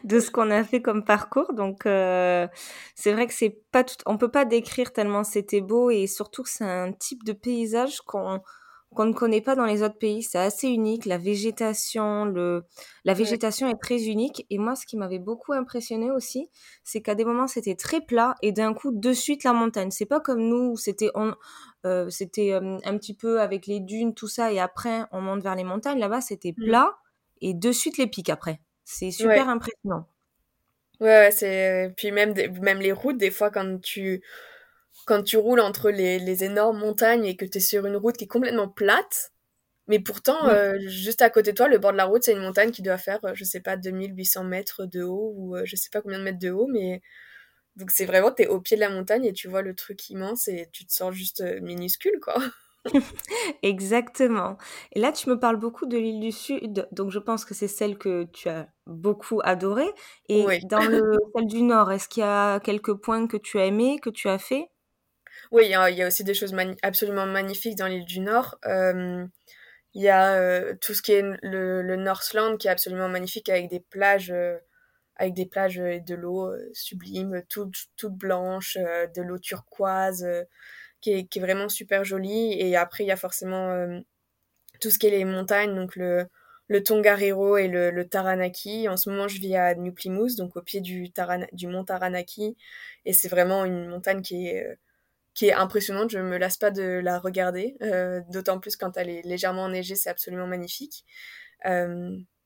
de 0.05 0.19
ce 0.19 0.31
qu'on 0.31 0.51
a 0.51 0.63
fait 0.63 0.81
comme 0.81 1.03
parcours. 1.03 1.53
Donc, 1.53 1.85
euh, 1.85 2.47
c'est 2.95 3.11
vrai 3.11 3.27
que 3.27 3.33
c'est 3.33 3.57
pas 3.71 3.83
tout, 3.83 3.95
on 4.05 4.17
peut 4.17 4.31
pas 4.31 4.45
décrire 4.45 4.93
tellement 4.93 5.23
c'était 5.23 5.61
beau 5.61 5.89
et 5.89 6.07
surtout 6.07 6.43
c'est 6.45 6.63
un 6.63 6.91
type 6.91 7.23
de 7.23 7.33
paysage 7.33 8.01
qu'on 8.01 8.41
qu'on 8.95 9.05
ne 9.05 9.13
connaît 9.13 9.41
pas 9.41 9.55
dans 9.55 9.65
les 9.65 9.83
autres 9.83 9.99
pays. 9.99 10.23
C'est 10.23 10.39
assez 10.39 10.67
unique. 10.67 11.05
La 11.05 11.19
végétation, 11.19 12.25
le, 12.25 12.63
la 13.03 13.13
végétation 13.13 13.69
est 13.69 13.79
très 13.79 14.05
unique. 14.05 14.47
Et 14.49 14.57
moi, 14.57 14.75
ce 14.75 14.87
qui 14.87 14.97
m'avait 14.97 15.19
beaucoup 15.19 15.53
impressionné 15.53 16.09
aussi, 16.09 16.49
c'est 16.83 17.01
qu'à 17.01 17.13
des 17.13 17.25
moments, 17.25 17.45
c'était 17.47 17.75
très 17.75 18.01
plat 18.01 18.33
et 18.41 18.51
d'un 18.51 18.73
coup, 18.73 18.91
de 18.91 19.13
suite, 19.13 19.43
la 19.43 19.53
montagne. 19.53 19.91
C'est 19.91 20.07
pas 20.07 20.19
comme 20.19 20.41
nous 20.41 20.71
où 20.71 20.77
c'était, 20.77 21.11
euh, 21.85 22.09
c'était 22.09 22.53
euh, 22.53 22.79
un 22.83 22.97
petit 22.97 23.13
peu 23.13 23.39
avec 23.39 23.67
les 23.67 23.79
dunes, 23.79 24.15
tout 24.15 24.27
ça, 24.27 24.51
et 24.51 24.59
après, 24.59 25.03
on 25.11 25.21
monte 25.21 25.43
vers 25.43 25.55
les 25.55 25.63
montagnes. 25.63 25.99
Là-bas, 25.99 26.21
c'était 26.21 26.55
mmh. 26.57 26.65
plat 26.65 26.95
et 27.41 27.53
de 27.53 27.71
suite 27.71 27.97
les 27.97 28.07
pics 28.07 28.29
après. 28.29 28.59
C'est 28.85 29.11
super 29.11 29.49
impressionnant. 29.49 30.07
Ouais, 31.01 31.29
c'est 31.31 31.93
puis 31.97 32.11
même 32.11 32.33
même 32.61 32.79
les 32.79 32.93
routes 32.93 33.17
des 33.17 33.31
fois 33.31 33.49
quand 33.49 33.81
tu 33.81 34.23
quand 35.05 35.23
tu 35.23 35.37
roules 35.37 35.59
entre 35.59 35.91
les, 35.91 36.19
les 36.19 36.43
énormes 36.43 36.79
montagnes 36.79 37.25
et 37.25 37.35
que 37.35 37.45
tu 37.45 37.57
es 37.57 37.61
sur 37.61 37.85
une 37.85 37.95
route 37.95 38.17
qui 38.17 38.25
est 38.25 38.27
complètement 38.27 38.67
plate, 38.67 39.31
mais 39.87 39.99
pourtant 39.99 40.47
euh, 40.49 40.73
juste 40.87 41.21
à 41.21 41.29
côté 41.29 41.51
de 41.51 41.57
toi, 41.57 41.67
le 41.67 41.77
bord 41.77 41.91
de 41.91 41.97
la 41.97 42.05
route, 42.05 42.23
c'est 42.23 42.33
une 42.33 42.41
montagne 42.41 42.71
qui 42.71 42.81
doit 42.81 42.97
faire 42.97 43.19
je 43.33 43.43
sais 43.43 43.59
pas 43.59 43.77
2800 43.77 44.43
mètres 44.43 44.85
de 44.85 45.03
haut 45.03 45.33
ou 45.35 45.55
euh, 45.55 45.61
je 45.65 45.75
sais 45.75 45.89
pas 45.91 46.01
combien 46.01 46.19
de 46.19 46.23
mètres 46.23 46.39
de 46.39 46.49
haut 46.49 46.67
mais 46.67 47.01
donc 47.75 47.91
c'est 47.91 48.05
vraiment 48.05 48.31
tu 48.31 48.43
es 48.43 48.47
au 48.47 48.59
pied 48.61 48.77
de 48.77 48.81
la 48.81 48.89
montagne 48.89 49.25
et 49.25 49.33
tu 49.33 49.47
vois 49.47 49.61
le 49.61 49.75
truc 49.75 50.09
immense 50.09 50.47
et 50.47 50.69
tu 50.71 50.85
te 50.85 50.93
sens 50.93 51.13
juste 51.13 51.41
euh, 51.41 51.59
minuscule 51.61 52.19
quoi. 52.21 52.35
Exactement. 53.63 54.57
Et 54.93 54.99
là, 54.99 55.11
tu 55.11 55.29
me 55.29 55.39
parles 55.39 55.57
beaucoup 55.57 55.85
de 55.87 55.97
l'île 55.97 56.19
du 56.19 56.31
Sud, 56.31 56.87
donc 56.91 57.09
je 57.09 57.17
pense 57.19 57.43
que 57.43 57.53
c'est 57.55 57.67
celle 57.67 57.97
que 57.97 58.25
tu 58.25 58.47
as 58.47 58.67
beaucoup 58.85 59.41
adorée. 59.43 59.89
Et 60.29 60.45
dans 60.65 60.85
le, 60.87 61.17
celle 61.35 61.47
du 61.47 61.63
Nord, 61.63 61.91
est-ce 61.91 62.07
qu'il 62.07 62.21
y 62.21 62.25
a 62.25 62.59
quelques 62.59 62.93
points 62.93 63.25
que 63.25 63.37
tu 63.37 63.59
as 63.59 63.65
aimés, 63.65 63.99
que 63.99 64.11
tu 64.11 64.29
as 64.29 64.37
fait? 64.37 64.69
Oui, 65.51 65.65
il 65.65 65.71
y, 65.71 66.01
a, 66.01 66.07
aussi 66.07 66.23
des 66.23 66.33
choses 66.33 66.55
absolument 66.81 67.25
magnifiques 67.25 67.77
dans 67.77 67.87
l'île 67.87 68.05
du 68.05 68.19
Nord. 68.19 68.57
il 68.65 70.01
y 70.01 70.09
a 70.09 70.75
tout 70.75 70.93
ce 70.93 71.01
qui 71.01 71.13
est 71.13 71.23
le, 71.41 71.95
Northland 71.95 72.57
qui 72.57 72.67
est 72.67 72.71
absolument 72.71 73.09
magnifique 73.09 73.49
avec 73.49 73.69
des 73.69 73.79
plages, 73.79 74.33
avec 75.15 75.33
des 75.33 75.45
plages 75.45 75.79
et 75.79 76.01
de 76.01 76.15
l'eau 76.15 76.51
sublime, 76.73 77.43
toute, 77.49 77.75
toute 77.97 78.13
blanche, 78.13 78.77
de 78.77 79.21
l'eau 79.21 79.39
turquoise 79.39 80.25
qui 81.05 81.11
est, 81.11 81.39
vraiment 81.39 81.69
super 81.69 82.03
jolie. 82.03 82.53
Et 82.59 82.75
après, 82.75 83.03
il 83.03 83.07
y 83.07 83.11
a 83.11 83.17
forcément 83.17 83.69
euh, 83.71 83.99
tout 84.81 84.89
ce 84.89 84.99
qui 84.99 85.07
est 85.07 85.11
les 85.11 85.25
montagnes, 85.25 85.75
donc 85.75 85.95
le, 85.95 86.27
le 86.67 86.83
Tongariro 86.83 87.57
et 87.57 87.67
le, 87.67 87.91
le, 87.91 88.07
Taranaki. 88.07 88.89
En 88.89 88.97
ce 88.97 89.09
moment, 89.09 89.27
je 89.27 89.39
vis 89.39 89.55
à 89.55 89.75
New 89.75 89.93
Plymouth, 89.93 90.35
donc 90.37 90.55
au 90.57 90.61
pied 90.61 90.81
du, 90.81 91.11
du 91.53 91.67
mont 91.67 91.85
Taranaki. 91.85 92.57
Et 93.05 93.13
c'est 93.13 93.29
vraiment 93.29 93.65
une 93.65 93.87
montagne 93.87 94.21
qui 94.21 94.47
est, 94.47 94.65
euh, 94.65 94.75
qui 95.35 95.47
est 95.47 95.53
impressionnante. 95.53 96.09
Je 96.09 96.19
me 96.19 96.37
lasse 96.37 96.57
pas 96.57 96.71
de 96.71 96.99
la 97.03 97.19
regarder, 97.19 97.75
euh, 97.81 98.21
d'autant 98.29 98.59
plus 98.59 98.75
quand 98.77 98.97
elle 98.97 99.09
est 99.09 99.21
légèrement 99.21 99.63
enneigée, 99.63 99.95
c'est 99.95 100.09
absolument 100.09 100.47
magnifique. 100.47 101.05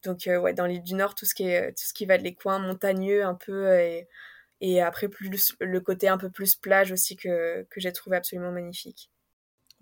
Donc 0.05 0.27
ouais, 0.27 0.53
dans 0.53 0.65
l'île 0.65 0.83
du 0.83 0.93
Nord, 0.93 1.13
tout 1.13 1.25
ce 1.25 1.35
qui 1.35 1.43
est 1.43 1.71
tout 1.71 1.83
ce 1.85 1.93
qui 1.93 2.05
va 2.05 2.17
de 2.17 2.23
les 2.23 2.33
coins 2.33 2.59
montagneux 2.59 3.25
un 3.25 3.35
peu 3.35 3.77
et, 3.77 4.07
et 4.61 4.81
après 4.81 5.09
plus 5.09 5.53
le 5.59 5.81
côté 5.81 6.07
un 6.07 6.17
peu 6.17 6.29
plus 6.29 6.55
plage 6.55 6.93
aussi 6.93 7.17
que, 7.17 7.63
que 7.69 7.81
j'ai 7.81 7.91
trouvé 7.91 8.15
absolument 8.15 8.53
magnifique. 8.53 9.11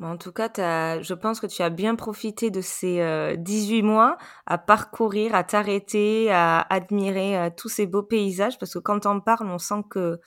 en 0.02 0.18
tout 0.18 0.32
cas, 0.32 0.50
as, 0.58 1.04
je 1.04 1.14
pense 1.14 1.40
que 1.40 1.46
tu 1.46 1.62
as 1.62 1.70
bien 1.70 1.94
profité 1.96 2.50
de 2.50 2.62
ces 2.62 3.36
18 3.38 3.84
mois 3.84 4.18
à 4.48 4.58
parcourir, 4.58 5.36
à 5.36 5.44
t'arrêter, 5.44 6.32
à 6.32 6.62
admirer 6.62 7.52
tous 7.56 7.70
ces 7.70 7.86
beaux 7.86 8.02
paysages, 8.02 8.58
parce 8.58 8.74
que 8.74 8.80
quand 8.80 9.06
on 9.06 9.22
parle, 9.22 9.52
on 9.52 9.60
sent 9.60 9.84
que 9.88 10.20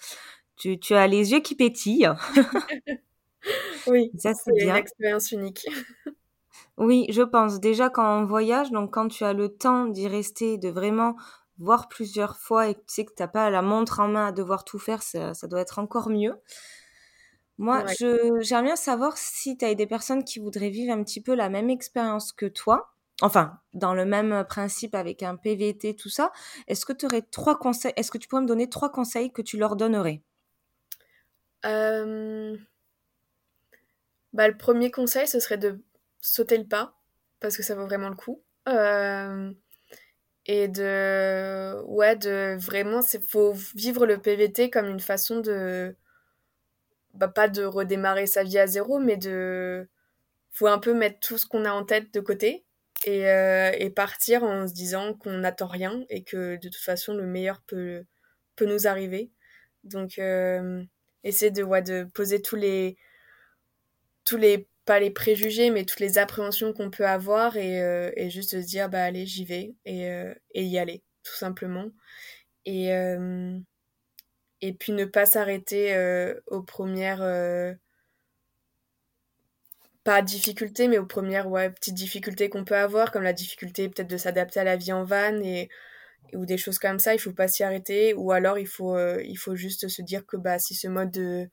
tu, 0.61 0.79
tu 0.79 0.95
as 0.95 1.07
les 1.07 1.33
yeux 1.33 1.41
qui 1.41 1.55
pétillent. 1.55 2.11
oui, 3.87 4.11
ça 4.19 4.35
c'est 4.35 4.53
une 4.61 4.77
expérience 4.77 5.33
unique. 5.33 5.67
oui, 6.77 7.07
je 7.09 7.23
pense. 7.23 7.61
Déjà 7.61 7.89
quand 7.89 8.21
on 8.21 8.25
voyage, 8.27 8.71
donc 8.71 8.93
quand 8.93 9.09
tu 9.09 9.25
as 9.25 9.33
le 9.33 9.49
temps 9.49 9.87
d'y 9.87 10.07
rester, 10.07 10.59
de 10.59 10.69
vraiment 10.69 11.17
voir 11.59 11.89
plusieurs 11.89 12.37
fois 12.37 12.69
et 12.69 12.75
que 12.75 12.81
tu 12.81 12.95
sais 12.95 13.05
que 13.07 13.15
tu 13.17 13.23
n'as 13.23 13.29
pas 13.29 13.49
la 13.49 13.63
montre 13.63 14.01
en 14.01 14.09
main 14.09 14.27
à 14.27 14.33
devoir 14.33 14.65
tout 14.65 14.79
faire, 14.79 15.03
ça, 15.03 15.33
doit 15.45 15.61
être 15.61 15.79
encore 15.79 16.11
mieux. 16.11 16.35
Moi, 17.57 17.85
j'aimerais 17.99 18.63
bien 18.63 18.77
savoir 18.77 19.17
si 19.17 19.57
tu 19.57 19.65
as 19.65 19.75
des 19.75 19.87
personnes 19.87 20.25
qui 20.25 20.41
voudraient 20.41 20.71
vivre 20.71 20.93
un 20.93 21.03
petit 21.03 21.23
peu 21.23 21.35
la 21.35 21.49
même 21.49 21.69
expérience 21.71 22.33
que 22.33 22.47
toi, 22.47 22.93
enfin, 23.23 23.59
dans 23.75 23.95
le 23.95 24.05
même 24.05 24.45
principe 24.49 24.95
avec 24.95 25.23
un 25.23 25.37
PVT, 25.37 25.97
tout 25.97 26.09
ça. 26.09 26.33
Est-ce 26.69 26.87
que 26.87 26.95
tu 26.95 27.05
aurais 27.07 27.23
trois 27.23 27.59
conseils, 27.59 27.93
est-ce 27.97 28.11
que 28.11 28.19
tu 28.19 28.29
pourrais 28.29 28.43
me 28.43 28.47
donner 28.47 28.71
trois 28.71 28.91
conseils 28.91 29.31
que 29.31 29.43
tu 29.43 29.59
leur 29.59 29.77
donnerais? 29.77 30.23
Euh, 31.67 32.57
bah, 34.33 34.49
le 34.49 34.57
premier 34.57 34.91
conseil, 34.91 35.27
ce 35.27 35.41
serait 35.41 35.59
de 35.59 35.81
sauter 36.21 36.59
le 36.59 36.67
pas, 36.67 36.95
parce 37.41 37.57
que 37.57 37.63
ça 37.63 37.75
vaut 37.75 37.87
vraiment 37.87 38.09
le 38.09 38.17
coup. 38.17 38.43
Euh, 38.69 39.53
et 40.47 40.69
de. 40.69 41.83
Ouais, 41.87 42.17
de 42.17 42.57
vraiment, 42.59 43.01
il 43.13 43.21
faut 43.21 43.53
vivre 43.75 44.07
le 44.07 44.19
PVT 44.19 44.71
comme 44.71 44.87
une 44.87 45.01
façon 45.01 45.41
de. 45.41 45.97
Bah, 47.15 47.29
pas 47.29 47.49
de 47.49 47.65
redémarrer 47.65 48.27
sa 48.27 48.45
vie 48.45 48.59
à 48.59 48.67
zéro, 48.67 48.99
mais 48.99 49.17
de. 49.17 49.89
Faut 50.53 50.67
un 50.67 50.79
peu 50.79 50.95
mettre 50.95 51.21
tout 51.21 51.39
ce 51.39 51.47
qu'on 51.47 51.65
a 51.65 51.73
en 51.73 51.85
tête 51.85 52.13
de 52.13 52.21
côté 52.21 52.65
et, 53.05 53.29
euh, 53.31 53.71
et 53.79 53.91
partir 53.91 54.43
en 54.43 54.67
se 54.67 54.75
disant 54.75 55.15
qu'on 55.15 55.39
n'attend 55.39 55.69
rien 55.69 56.05
et 56.11 56.25
que 56.25 56.57
de 56.57 56.69
toute 56.69 56.77
façon, 56.77 57.15
le 57.15 57.25
meilleur 57.25 57.63
peut, 57.67 58.05
peut 58.57 58.67
nous 58.67 58.87
arriver. 58.87 59.31
Donc, 59.85 60.19
essayer 61.25 61.51
de, 61.51 62.05
poser 62.05 62.41
tous 62.43 62.57
les, 62.57 62.97
pas 64.85 65.01
les 65.01 65.11
préjugés, 65.11 65.71
mais 65.71 65.85
toutes 65.85 66.01
les 66.01 66.19
appréhensions 66.19 66.73
qu'on 66.73 66.91
peut 66.91 67.07
avoir 67.07 67.57
et, 67.57 67.83
euh, 67.83 68.11
et, 68.17 68.31
juste 68.31 68.51
se 68.51 68.57
dire, 68.57 68.89
bah 68.89 69.05
allez, 69.05 69.27
j'y 69.27 69.45
vais 69.45 69.75
et, 69.85 70.11
euh, 70.11 70.35
y 70.55 70.79
aller, 70.79 71.03
tout 71.23 71.35
simplement. 71.37 71.91
Et, 72.67 72.93
euh, 72.95 73.59
et 74.61 74.73
puis 74.73 74.93
ne 74.93 75.05
pas 75.05 75.27
s'arrêter 75.27 75.97
aux 76.47 76.63
premières, 76.63 77.21
pas 80.05 80.23
difficultés, 80.23 80.89
mais 80.89 80.99
aux 80.99 81.07
premières 81.07 81.49
petites 81.75 81.95
difficultés 81.95 82.49
qu'on 82.51 82.65
peut 82.65 82.77
avoir, 82.77 83.13
comme 83.13 83.23
la 83.23 83.33
difficulté 83.33 83.89
peut-être 83.89 84.11
de 84.11 84.17
s'adapter 84.17 84.61
à 84.61 84.65
la 84.65 84.77
vie 84.77 84.93
en 84.93 85.05
van 85.05 85.41
et 85.43 85.69
ou 86.35 86.47
des 86.47 86.59
choses 86.59 86.79
comme 86.79 86.99
ça, 86.99 87.15
il 87.15 87.19
faut 87.19 87.33
pas 87.33 87.49
s'y 87.49 87.63
arrêter, 87.65 88.15
ou 88.15 88.33
alors 88.33 88.59
il 88.59 88.67
faut, 88.67 88.97
euh, 88.97 89.23
il 89.25 89.37
faut 89.37 89.57
juste 89.57 89.89
se 89.89 90.03
dire 90.03 90.27
que 90.27 90.37
bah, 90.37 90.59
si 90.59 90.75
ce 90.75 90.89
mode 90.89 91.11
de, 91.11 91.49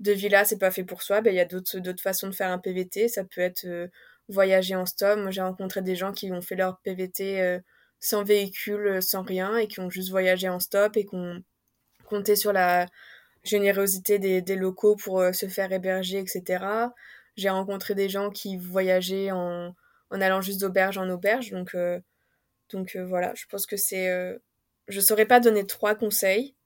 de 0.00 0.12
vie-là, 0.12 0.44
c'est 0.44 0.58
pas 0.58 0.70
fait 0.70 0.84
pour 0.84 1.02
soi, 1.02 1.20
bah, 1.20 1.30
il 1.30 1.36
y 1.36 1.40
a 1.40 1.44
d'autres, 1.44 1.78
d'autres 1.80 2.02
façons 2.02 2.28
de 2.28 2.34
faire 2.34 2.50
un 2.50 2.58
PVT, 2.58 3.08
ça 3.08 3.24
peut 3.24 3.40
être 3.40 3.64
euh, 3.66 3.88
voyager 4.28 4.74
en 4.76 4.86
stop, 4.86 5.18
moi 5.18 5.30
j'ai 5.30 5.42
rencontré 5.42 5.82
des 5.82 5.96
gens 5.96 6.12
qui 6.12 6.32
ont 6.32 6.42
fait 6.42 6.56
leur 6.56 6.80
PVT 6.80 7.40
euh, 7.40 7.60
sans 8.00 8.24
véhicule, 8.24 9.02
sans 9.02 9.22
rien, 9.22 9.56
et 9.58 9.68
qui 9.68 9.80
ont 9.80 9.90
juste 9.90 10.10
voyagé 10.10 10.48
en 10.48 10.60
stop, 10.60 10.96
et 10.96 11.06
qui 11.06 11.14
ont 11.14 11.42
compté 12.06 12.36
sur 12.36 12.52
la 12.52 12.86
générosité 13.44 14.18
des, 14.18 14.42
des 14.42 14.56
locaux 14.56 14.96
pour 14.96 15.22
se 15.32 15.46
faire 15.48 15.72
héberger, 15.72 16.18
etc. 16.18 16.64
J'ai 17.36 17.50
rencontré 17.50 17.94
des 17.94 18.08
gens 18.08 18.30
qui 18.30 18.56
voyageaient 18.56 19.30
en, 19.30 19.74
en 20.10 20.20
allant 20.20 20.40
juste 20.40 20.60
d'auberge 20.60 20.98
en 20.98 21.08
auberge, 21.10 21.50
donc 21.50 21.76
donc 22.70 22.96
euh, 22.96 23.04
voilà, 23.04 23.32
je 23.34 23.46
pense 23.46 23.66
que 23.66 23.76
c'est. 23.76 24.08
Euh, 24.08 24.38
je 24.88 25.00
saurais 25.00 25.26
pas 25.26 25.40
donner 25.40 25.66
trois 25.66 25.94
conseils, 25.94 26.56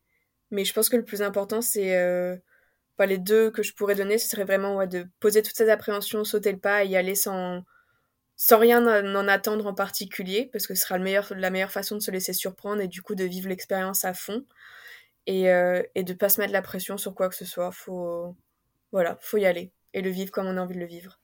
mais 0.51 0.65
je 0.65 0.73
pense 0.73 0.89
que 0.89 0.97
le 0.97 1.05
plus 1.05 1.23
important, 1.23 1.63
c'est. 1.63 1.97
Euh, 1.97 2.37
les 3.01 3.19
deux 3.19 3.51
que 3.51 3.63
je 3.63 3.73
pourrais 3.75 3.95
donner, 3.95 4.19
ce 4.19 4.29
serait 4.29 4.45
vraiment 4.45 4.87
de 4.87 5.07
poser 5.21 5.43
toutes 5.43 5.57
ces 5.57 5.71
appréhensions, 5.71 6.23
sauter 6.23 6.53
le 6.53 6.59
pas 6.59 6.85
et 6.85 6.89
y 6.89 6.97
aller 6.97 7.15
sans, 7.15 7.65
sans 8.37 8.59
rien 8.59 8.87
en 8.87 9.27
attendre 9.27 9.67
en 9.67 9.73
particulier, 9.73 10.51
parce 10.53 10.67
que 10.67 10.75
ce 10.75 10.83
sera 10.83 10.99
la 10.99 11.51
meilleure 11.51 11.73
façon 11.73 11.97
de 11.97 12.03
se 12.03 12.11
laisser 12.11 12.35
surprendre 12.35 12.83
et 12.83 12.89
du 12.89 13.01
coup 13.01 13.15
de 13.15 13.25
vivre 13.25 13.49
l'expérience 13.49 14.05
à 14.05 14.13
fond 14.13 14.45
et, 15.27 15.45
de 15.45 16.13
pas 16.13 16.29
se 16.29 16.43
mettre 16.43 16.53
la 16.53 16.61
pression 16.61 16.99
sur 16.99 17.15
quoi 17.15 17.31
que 17.31 17.35
ce 17.35 17.47
soit. 17.47 17.73
Faut, 17.73 18.37
voilà, 18.93 19.17
faut 19.23 19.39
y 19.39 19.47
aller 19.47 19.73
et 19.95 20.03
le 20.03 20.11
vivre 20.11 20.31
comme 20.31 20.47
on 20.47 20.59
a 20.59 20.61
envie 20.61 20.75
de 20.75 20.81
le 20.81 20.87
vivre. 20.87 21.19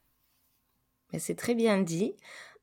C'est 1.18 1.36
très 1.36 1.54
bien 1.54 1.78
dit. 1.78 2.16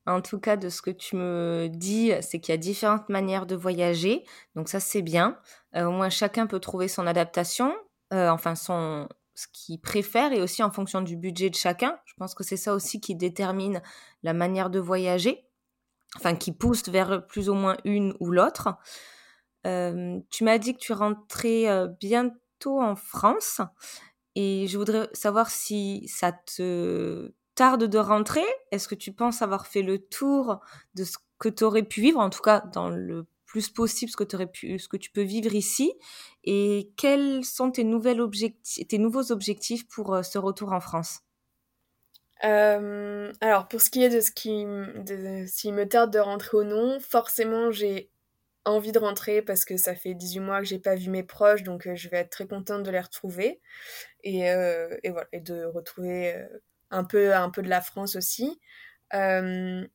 En 0.05 0.21
tout 0.21 0.39
cas, 0.39 0.57
de 0.57 0.69
ce 0.69 0.81
que 0.81 0.91
tu 0.91 1.15
me 1.15 1.69
dis, 1.69 2.11
c'est 2.21 2.39
qu'il 2.39 2.51
y 2.51 2.55
a 2.55 2.57
différentes 2.57 3.07
manières 3.07 3.45
de 3.45 3.55
voyager. 3.55 4.25
Donc 4.55 4.67
ça, 4.67 4.79
c'est 4.79 5.01
bien. 5.01 5.39
Euh, 5.75 5.85
au 5.85 5.91
moins, 5.91 6.09
chacun 6.09 6.45
peut 6.45 6.59
trouver 6.59 6.87
son 6.87 7.07
adaptation, 7.07 7.73
euh, 8.11 8.29
enfin 8.29 8.55
son 8.55 9.07
ce 9.35 9.47
qu'il 9.51 9.81
préfère 9.81 10.31
et 10.31 10.43
aussi 10.43 10.61
en 10.61 10.69
fonction 10.69 11.01
du 11.01 11.17
budget 11.17 11.49
de 11.49 11.55
chacun. 11.55 11.97
Je 12.05 12.13
pense 12.17 12.35
que 12.35 12.43
c'est 12.43 12.57
ça 12.57 12.75
aussi 12.75 13.01
qui 13.01 13.15
détermine 13.15 13.81
la 14.21 14.33
manière 14.33 14.69
de 14.69 14.79
voyager, 14.79 15.47
enfin 16.17 16.35
qui 16.35 16.51
pousse 16.51 16.87
vers 16.87 17.25
plus 17.25 17.49
ou 17.49 17.55
moins 17.55 17.77
une 17.83 18.15
ou 18.19 18.29
l'autre. 18.29 18.75
Euh, 19.65 20.19
tu 20.29 20.43
m'as 20.43 20.59
dit 20.59 20.75
que 20.75 20.79
tu 20.79 20.93
rentrais 20.93 21.87
bientôt 21.99 22.79
en 22.79 22.95
France 22.95 23.59
et 24.35 24.67
je 24.67 24.77
voudrais 24.77 25.09
savoir 25.13 25.49
si 25.49 26.07
ça 26.07 26.31
te 26.31 27.33
tarde 27.55 27.85
de 27.85 27.97
rentrer, 27.97 28.45
est-ce 28.71 28.87
que 28.87 28.95
tu 28.95 29.11
penses 29.11 29.41
avoir 29.41 29.67
fait 29.67 29.81
le 29.81 29.99
tour 29.99 30.59
de 30.95 31.03
ce 31.03 31.17
que 31.39 31.49
tu 31.49 31.63
aurais 31.63 31.83
pu 31.83 32.01
vivre, 32.01 32.19
en 32.19 32.29
tout 32.29 32.41
cas 32.41 32.61
dans 32.73 32.89
le 32.89 33.25
plus 33.45 33.69
possible 33.69 34.09
ce 34.11 34.17
que, 34.17 34.35
aurais 34.35 34.47
pu, 34.47 34.79
ce 34.79 34.87
que 34.87 34.97
tu 34.97 35.11
peux 35.11 35.21
vivre 35.21 35.53
ici? 35.53 35.93
Et 36.43 36.91
quels 36.97 37.45
sont 37.45 37.71
tes, 37.71 37.83
nouvelles 37.83 38.21
objectifs, 38.21 38.87
tes 38.87 38.97
nouveaux 38.97 39.31
objectifs 39.31 39.87
pour 39.87 40.15
euh, 40.15 40.23
ce 40.23 40.39
retour 40.39 40.73
en 40.73 40.79
France? 40.79 41.19
Euh, 42.43 43.31
alors, 43.41 43.67
pour 43.67 43.81
ce 43.81 43.89
qui 43.89 44.03
est 44.03 44.09
de 44.09 44.19
ce 44.19 44.31
qui 44.31 44.65
de, 44.65 45.71
me 45.71 45.83
tarde 45.85 46.11
de 46.11 46.19
rentrer 46.19 46.57
ou 46.57 46.63
non, 46.63 46.99
forcément, 46.99 47.71
j'ai 47.71 48.09
envie 48.65 48.91
de 48.91 48.99
rentrer 48.99 49.41
parce 49.41 49.65
que 49.65 49.77
ça 49.77 49.93
fait 49.93 50.13
18 50.13 50.39
mois 50.39 50.59
que 50.59 50.65
j'ai 50.65 50.79
pas 50.79 50.95
vu 50.95 51.09
mes 51.09 51.23
proches, 51.23 51.63
donc 51.63 51.85
euh, 51.85 51.95
je 51.95 52.09
vais 52.09 52.17
être 52.17 52.31
très 52.31 52.47
contente 52.47 52.83
de 52.83 52.91
les 52.91 52.99
retrouver. 52.99 53.61
Et, 54.23 54.45
et 54.45 55.09
voilà, 55.09 55.27
et 55.33 55.41
de 55.41 55.65
retrouver 55.65 56.33
un 56.93 57.03
peu, 57.03 57.33
un 57.33 57.49
peu 57.49 57.61
de 57.61 57.69
la 57.69 57.81
France 57.81 58.15
aussi. 58.15 58.59
Euh, 59.13 59.85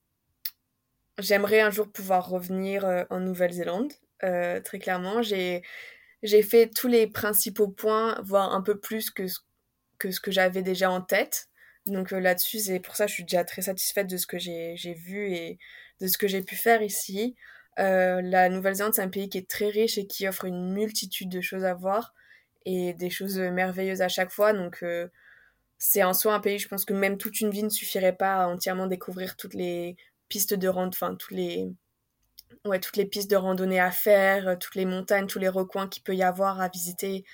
j'aimerais 1.18 1.61
un 1.61 1.70
jour 1.70 1.90
pouvoir 1.90 2.28
revenir 2.28 2.84
euh, 2.84 3.04
en 3.11 3.20
Nouvelle-Zélande, 3.20 3.92
euh, 4.24 4.61
très 4.61 4.78
clairement. 4.78 5.22
J'ai, 5.22 5.62
fait 6.42 6.68
tous 6.68 6.88
les 6.88 7.06
principaux 7.06 7.68
points, 7.68 8.20
voire 8.22 8.52
un 8.54 8.62
peu 8.62 8.78
plus 8.78 9.11
que, 9.11 9.24
que 9.98 10.11
ce 10.11 10.20
que 10.20 10.30
j'avais 10.30 10.62
déjà 10.62 10.90
en 10.90 11.00
tête. 11.00 11.48
Donc 11.87 12.11
là-dessus, 12.11 12.58
c'est 12.58 12.80
pour 12.80 12.96
ça 12.96 13.04
que 13.04 13.11
je 13.11 13.14
suis 13.14 13.24
déjà 13.24 13.44
très 13.44 13.62
satisfaite 13.62 14.08
de 14.08 14.16
ce 14.16 14.26
que 14.26 14.38
j'ai, 14.38 14.76
j'ai 14.76 14.94
vu 14.94 15.32
et 15.32 15.58
de 16.00 16.06
ce 16.06 16.18
que 16.18 16.28
j'ai 16.28 16.42
pu 16.42 16.56
faire 16.56 16.82
ici. 16.82 17.37
la 17.76 18.48
Nouvelle-Zélande, 18.50 18.94
c'est 18.94 19.02
un 19.02 19.08
pays 19.08 19.28
qui 19.28 19.38
est 19.38 19.48
très 19.48 19.68
riche 19.68 19.98
et 19.98 20.06
qui 20.06 20.28
offre 20.28 20.44
une 20.44 20.72
multitude 20.72 21.30
de 21.30 21.40
choses 21.40 21.64
à 21.64 21.74
voir 21.74 22.14
et 22.66 22.92
des 22.94 23.11
choses 23.11 23.38
merveilleuses 23.38 24.02
à 24.02 24.08
chaque 24.08 24.30
fois. 24.30 24.52
Donc 24.52 24.84
c'est 25.79 26.03
en 26.03 26.12
soi 26.14 26.35
un 26.35 26.41
pays, 26.41 26.59
je 26.59 26.69
pense 26.69 26.85
que 26.85 26.93
même 26.93 27.19
toute 27.19 27.41
une 27.41 27.51
vie 27.51 27.62
ne 27.62 27.69
suffirait 27.69 28.17
pas 28.17 28.45
à 28.45 28.49
entièrement 28.49 28.87
découvrir 28.87 29.37
toutes 29.37 29.55
les 29.55 29.97
pistes 30.29 30.55
de 30.55 30.69
randonnée, 30.69 30.91
enfin 30.95 31.14
toutes 31.14 31.37
les 31.37 31.71
ouais, 32.64 32.81
toutes 32.81 32.97
les 32.97 33.07
pistes 33.07 33.31
de 33.31 33.37
randonnée 33.37 33.81
à 33.81 33.91
faire, 33.91 34.49
euh, 34.49 34.57
toutes 34.57 34.75
les 34.75 34.85
montagnes, 34.85 35.27
tous 35.27 35.38
les 35.38 35.49
recoins 35.49 35.88
qu'il 35.88 36.03
peut 36.03 36.14
y 36.14 36.23
avoir 36.23 36.61
à 36.61 36.69
visiter 36.69 37.25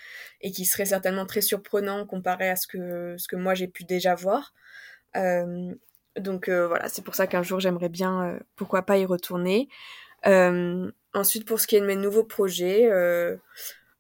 et 0.40 0.50
qui 0.50 0.64
seraient 0.64 0.86
certainement 0.86 1.26
très 1.26 1.40
surprenants 1.40 2.06
comparé 2.06 2.48
à 2.48 2.56
ce 2.56 2.66
que, 2.66 3.16
ce 3.18 3.28
que 3.28 3.36
moi 3.36 3.54
j'ai 3.54 3.68
pu 3.68 3.84
déjà 3.84 4.14
voir. 4.14 4.52
Euh, 5.16 5.74
donc 6.16 6.48
euh, 6.48 6.68
voilà, 6.68 6.88
c'est 6.88 7.02
pour 7.02 7.14
ça 7.14 7.26
qu'un 7.26 7.42
jour 7.42 7.60
j'aimerais 7.60 7.88
bien, 7.88 8.38
pourquoi 8.56 8.82
pas 8.82 8.98
y 8.98 9.04
retourner. 9.06 9.68
ensuite, 11.14 11.46
pour 11.46 11.60
ce 11.60 11.66
qui 11.66 11.76
est 11.76 11.80
de 11.80 11.86
mes 11.86 11.96
nouveaux 11.96 12.24
projets, 12.24 12.88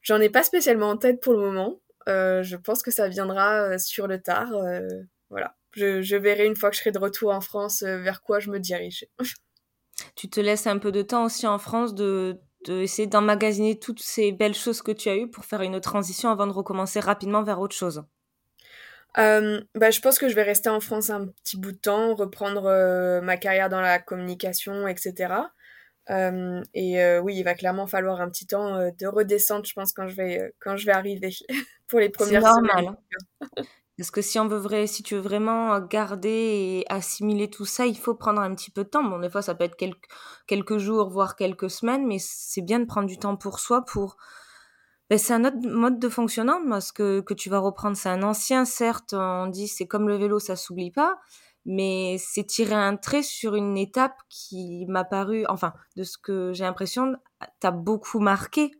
j'en 0.02 0.20
ai 0.20 0.30
pas 0.30 0.42
spécialement 0.42 0.90
en 0.90 0.96
tête 0.96 1.20
pour 1.20 1.32
le 1.32 1.40
moment. 1.40 1.80
Euh, 2.08 2.42
je 2.42 2.56
pense 2.56 2.82
que 2.82 2.90
ça 2.90 3.08
viendra 3.08 3.62
euh, 3.62 3.78
sur 3.78 4.06
le 4.06 4.20
tard. 4.20 4.52
Euh, 4.54 4.88
voilà. 5.30 5.56
Je, 5.72 6.16
verrai 6.16 6.46
une 6.46 6.56
fois 6.56 6.70
que 6.70 6.76
je 6.76 6.80
serai 6.80 6.92
de 6.92 6.98
retour 6.98 7.32
en 7.32 7.40
France 7.40 7.82
vers 7.82 8.22
quoi 8.22 8.38
je 8.38 8.50
me 8.50 8.60
dirige. 8.60 9.06
tu 10.14 10.30
te 10.30 10.38
laisses 10.40 10.68
un 10.68 10.78
peu 10.78 10.92
de 10.92 11.02
temps 11.02 11.24
aussi 11.24 11.48
en 11.48 11.58
France 11.58 11.94
de, 11.94 12.38
essayer 12.68 13.08
d'emmagasiner 13.08 13.78
toutes 13.78 14.00
ces 14.00 14.30
belles 14.30 14.54
choses 14.54 14.82
que 14.82 14.92
tu 14.92 15.08
as 15.08 15.16
eues 15.16 15.28
pour 15.28 15.44
faire 15.44 15.62
une 15.62 15.80
transition 15.80 16.30
avant 16.30 16.46
de 16.46 16.52
recommencer 16.52 17.00
rapidement 17.00 17.42
vers 17.42 17.60
autre 17.60 17.74
chose 17.74 18.04
bah, 19.16 19.92
je 19.92 20.00
pense 20.00 20.18
que 20.18 20.28
je 20.28 20.34
vais 20.34 20.42
rester 20.42 20.68
en 20.68 20.80
France 20.80 21.08
un 21.08 21.28
petit 21.28 21.56
bout 21.56 21.70
de 21.70 21.76
temps, 21.76 22.16
reprendre 22.16 23.20
ma 23.22 23.36
carrière 23.36 23.68
dans 23.68 23.80
la 23.80 24.00
communication, 24.00 24.88
etc. 24.88 25.34
et 26.08 27.18
oui, 27.18 27.36
il 27.36 27.42
va 27.42 27.54
clairement 27.54 27.86
falloir 27.86 28.20
un 28.20 28.28
petit 28.28 28.46
temps 28.46 28.78
de 28.78 29.06
redescente, 29.06 29.66
je 29.66 29.72
pense, 29.74 29.92
quand 29.92 30.08
je 30.08 30.16
vais, 30.16 30.54
quand 30.60 30.76
je 30.76 30.86
vais 30.86 30.92
arriver 30.92 31.30
pour 31.88 32.00
les 32.00 32.08
premières 32.08 32.42
normal. 32.42 32.70
semaines. 32.70 33.66
Parce 33.96 34.10
que 34.10 34.22
si 34.22 34.40
on 34.40 34.48
veut 34.48 34.58
vrai, 34.58 34.88
si 34.88 35.04
tu 35.04 35.14
veux 35.14 35.20
vraiment 35.20 35.78
garder 35.80 36.28
et 36.28 36.92
assimiler 36.92 37.48
tout 37.48 37.64
ça, 37.64 37.86
il 37.86 37.96
faut 37.96 38.14
prendre 38.14 38.40
un 38.40 38.52
petit 38.54 38.72
peu 38.72 38.82
de 38.82 38.88
temps. 38.88 39.04
Bon, 39.04 39.20
des 39.20 39.30
fois, 39.30 39.40
ça 39.40 39.54
peut 39.54 39.64
être 39.64 39.76
quelques, 39.76 40.08
quelques 40.48 40.78
jours, 40.78 41.10
voire 41.10 41.36
quelques 41.36 41.70
semaines, 41.70 42.04
mais 42.04 42.18
c'est 42.18 42.62
bien 42.62 42.80
de 42.80 42.86
prendre 42.86 43.06
du 43.06 43.18
temps 43.18 43.36
pour 43.36 43.60
soi, 43.60 43.84
pour 43.84 44.16
ben, 45.10 45.18
c'est 45.18 45.34
un 45.34 45.44
autre 45.44 45.58
mode 45.60 45.98
de 45.98 46.08
fonctionnement 46.08 46.58
parce 46.68 46.90
que, 46.90 47.20
que 47.20 47.34
tu 47.34 47.50
vas 47.50 47.58
reprendre. 47.58 47.96
C'est 47.96 48.08
un 48.08 48.22
ancien, 48.22 48.64
certes, 48.64 49.12
on 49.12 49.46
dit 49.46 49.68
c'est 49.68 49.86
comme 49.86 50.08
le 50.08 50.16
vélo, 50.16 50.40
ça 50.40 50.56
s'oublie 50.56 50.90
pas, 50.90 51.18
mais 51.66 52.16
c'est 52.18 52.44
tirer 52.44 52.74
un 52.74 52.96
trait 52.96 53.22
sur 53.22 53.54
une 53.54 53.76
étape 53.76 54.16
qui 54.28 54.86
m'a 54.86 55.04
paru, 55.04 55.44
enfin, 55.48 55.72
de 55.96 56.04
ce 56.04 56.18
que 56.18 56.52
j'ai 56.52 56.64
l'impression, 56.64 57.14
t'as 57.60 57.70
beaucoup 57.70 58.20
marqué. 58.20 58.72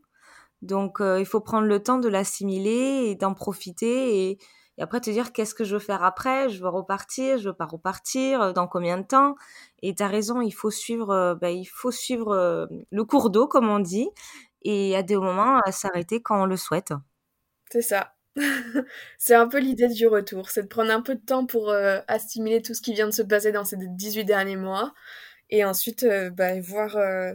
Donc, 0.63 1.01
euh, 1.01 1.21
il 1.21 1.27
faut 1.27 1.41
prendre 1.41 1.67
le 1.67 1.83
temps 1.83 1.99
de 1.99 2.09
l'assimiler 2.09 3.07
et 3.07 3.15
d'en 3.17 3.35
profiter 3.35 4.31
et, 4.31 4.39
et, 4.79 4.83
après 4.83 5.01
te 5.01 5.11
dire 5.11 5.33
qu'est-ce 5.33 5.55
que 5.55 5.65
je 5.65 5.75
veux 5.75 5.81
faire 5.81 6.03
après, 6.03 6.49
je 6.49 6.63
veux 6.63 6.69
repartir, 6.69 7.39
je 7.39 7.49
veux 7.51 7.55
pas 7.55 7.67
repartir, 7.67 8.41
euh, 8.43 8.53
dans 8.53 8.67
combien 8.67 8.99
de 8.99 9.07
temps? 9.07 9.35
Et 9.83 9.95
t'as 9.95 10.09
raison, 10.09 10.41
il 10.41 10.53
faut 10.53 10.71
suivre, 10.71 11.11
euh, 11.11 11.35
ben, 11.35 11.51
il 11.51 11.67
faut 11.67 11.91
suivre 11.91 12.69
le 12.91 13.05
cours 13.05 13.31
d'eau, 13.31 13.47
comme 13.47 13.69
on 13.69 13.79
dit, 13.81 14.09
et 14.63 14.97
à 14.97 15.03
des 15.03 15.17
moments 15.17 15.61
s'arrêter 15.71 16.23
quand 16.23 16.43
on 16.43 16.47
le 16.47 16.57
souhaite. 16.57 16.93
C'est 17.71 17.83
ça. 17.83 18.14
c'est 19.19 19.35
un 19.35 19.49
peu 19.49 19.59
l'idée 19.59 19.89
du 19.89 20.07
retour, 20.07 20.51
c'est 20.51 20.65
de 20.65 20.69
prendre 20.69 20.91
un 20.91 21.01
peu 21.01 21.15
de 21.15 21.25
temps 21.25 21.47
pour 21.47 21.71
euh, 21.71 22.01
assimiler 22.09 22.63
tout 22.63 22.75
ce 22.75 22.83
qui 22.83 22.93
vient 22.93 23.07
de 23.07 23.13
se 23.13 23.23
passer 23.23 23.53
dans 23.53 23.65
ces 23.65 23.77
18 23.79 24.25
derniers 24.25 24.57
mois 24.57 24.93
et 25.51 25.65
ensuite 25.65 26.03
euh, 26.03 26.31
bah, 26.31 26.61
voir, 26.61 26.97
euh, 26.97 27.33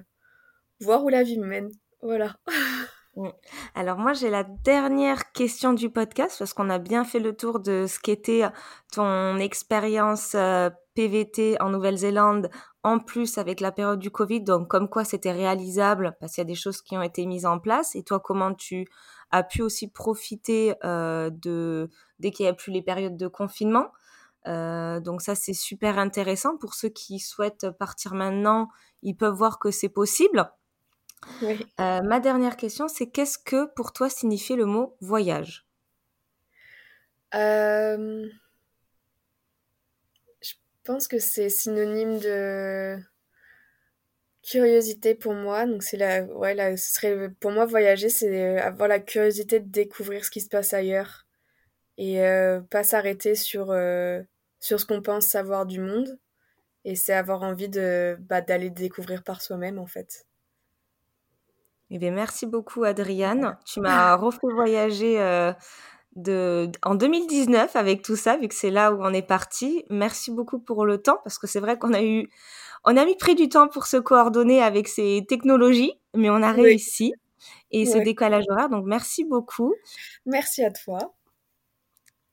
voir 0.81 1.03
où 1.03 1.09
la 1.09 1.23
vie 1.23 1.39
mène. 1.39 1.71
Voilà. 2.01 2.35
Alors 3.75 3.97
moi 3.97 4.13
j'ai 4.13 4.29
la 4.29 4.43
dernière 4.43 5.33
question 5.33 5.73
du 5.73 5.89
podcast 5.89 6.38
parce 6.39 6.53
qu'on 6.53 6.69
a 6.69 6.79
bien 6.79 7.03
fait 7.03 7.19
le 7.19 7.35
tour 7.35 7.59
de 7.59 7.85
ce 7.85 7.99
qu'était 7.99 8.43
ton 8.93 9.38
expérience 9.38 10.38
PVT 10.93 11.57
en 11.59 11.69
Nouvelle-Zélande 11.69 12.49
en 12.83 12.99
plus 12.99 13.38
avec 13.38 13.59
la 13.59 13.73
période 13.73 13.99
du 13.99 14.09
Covid, 14.09 14.41
donc 14.41 14.69
comme 14.69 14.88
quoi 14.88 15.03
c'était 15.03 15.33
réalisable 15.33 16.15
parce 16.21 16.33
qu'il 16.33 16.41
y 16.41 16.47
a 16.47 16.47
des 16.47 16.55
choses 16.55 16.81
qui 16.81 16.95
ont 16.95 17.01
été 17.01 17.25
mises 17.25 17.45
en 17.45 17.59
place. 17.59 17.95
Et 17.95 18.03
toi, 18.03 18.21
comment 18.21 18.53
tu 18.53 18.85
as 19.32 19.44
pu 19.44 19.62
aussi 19.62 19.89
profiter 19.89 20.74
de 20.84 21.89
dès 22.20 22.32
qu'il 22.32 22.46
n'y 22.46 22.50
a 22.50 22.54
plus 22.54 22.72
les 22.72 22.82
périodes 22.82 23.18
de 23.18 23.28
confinement. 23.28 23.92
Donc 24.46 25.22
ça 25.22 25.36
c'est 25.36 25.54
super 25.54 26.00
intéressant. 26.00 26.58
Pour 26.58 26.74
ceux 26.74 26.89
qui 26.89 27.20
souhaitent 27.20 27.70
partir 27.70 28.13
maintenant, 28.13 28.70
ils 29.02 29.15
peuvent 29.15 29.36
voir 29.36 29.60
que 29.60 29.72
c'est 29.72 29.89
possible. 29.89 30.52
Euh, 31.44 32.02
ma 32.02 32.20
dernière 32.20 32.56
question, 32.56 32.88
c'est 32.88 33.08
qu'est-ce 33.08 33.38
que 33.38 33.65
pour 33.74 33.92
toi 33.92 34.10
signifie 34.10 34.56
le 34.56 34.65
mot 34.65 34.96
voyage? 35.02 35.68
Je 37.34 38.30
pense 40.84 41.08
que 41.08 41.20
c'est 41.20 41.50
synonyme 41.50 42.20
de 42.20 42.98
curiosité 44.43 45.15
pour 45.15 45.34
moi. 45.34 45.65
Donc 45.65 45.84
c'est 45.84 45.97
la, 45.97 46.23
ouais, 46.23 46.54
là, 46.56 46.75
ce 46.78 46.93
serait 46.93 47.30
pour 47.39 47.52
moi 47.52 47.65
voyager, 47.65 48.10
c'est 48.10 48.58
avoir 48.60 48.88
la 48.88 48.99
curiosité 48.99 49.60
de 49.60 49.69
découvrir 49.69 50.25
ce 50.25 50.32
qui 50.32 50.41
se 50.41 50.49
passe 50.49 50.73
ailleurs 50.73 51.25
et 51.97 52.23
euh, 52.23 52.62
pas 52.62 52.84
s'arrêter 52.84 53.36
sur 53.36 53.71
euh, 53.71 54.21
sur 54.60 54.80
ce 54.80 54.86
qu'on 54.86 55.02
pense 55.02 55.25
savoir 55.25 55.65
du 55.65 55.80
monde. 55.80 56.19
Et 56.86 56.95
c'est 56.95 57.13
avoir 57.13 57.43
envie 57.43 57.69
de 57.69 58.17
bah, 58.21 58.41
d'aller 58.41 58.69
découvrir 58.69 59.23
par 59.23 59.41
soi-même 59.41 59.80
en 59.80 59.88
fait. 59.88 60.25
Eh 61.91 61.97
bien, 61.97 62.12
merci 62.12 62.45
beaucoup, 62.45 62.84
Adriane. 62.84 63.58
Tu 63.65 63.82
m'as 63.82 64.15
refait 64.15 64.47
voyager 64.54 65.19
euh, 65.19 65.52
de, 66.15 66.71
en 66.84 66.95
2019 66.95 67.75
avec 67.75 68.04
tout 68.04 68.15
ça, 68.15 68.38
vu 68.38 68.47
que 68.47 68.56
c'est 68.56 68.69
là 68.69 68.93
où 68.93 69.02
on 69.02 69.12
est 69.12 69.25
parti. 69.25 69.84
Merci 69.89 70.32
beaucoup 70.32 70.60
pour 70.60 70.86
le 70.86 71.02
temps, 71.02 71.19
parce 71.23 71.39
que 71.39 71.47
c'est 71.47 71.60
vrai 71.60 71.78
qu'on 71.78 71.93
a 71.93 72.04
eu, 72.04 72.30
on 72.86 72.98
a 72.98 73.06
mis 73.06 73.15
pris 73.15 73.36
du 73.36 73.50
temps 73.50 73.68
pour 73.68 73.88
se 73.88 73.98
coordonner 73.98 74.62
avec 74.62 74.88
ces 74.88 75.26
technologies, 75.28 75.94
mais 76.15 76.30
on 76.30 76.42
a 76.42 76.52
réussi. 76.52 77.13
Et 77.72 77.86
ce 77.86 77.98
décalage 78.00 78.46
horaire, 78.50 78.70
donc 78.70 78.86
merci 78.86 79.24
beaucoup. 79.24 79.74
Merci 80.26 80.63
à 80.63 80.72
toi. 80.72 81.13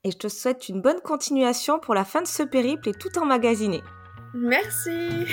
Et 0.03 0.11
je 0.11 0.17
te 0.17 0.27
souhaite 0.27 0.69
une 0.69 0.81
bonne 0.81 1.01
continuation 1.01 1.79
pour 1.79 1.93
la 1.93 2.05
fin 2.05 2.21
de 2.21 2.27
ce 2.27 2.43
périple 2.43 2.89
et 2.89 2.93
tout 2.93 3.17
emmagasiné. 3.19 3.81
Merci. 4.33 5.27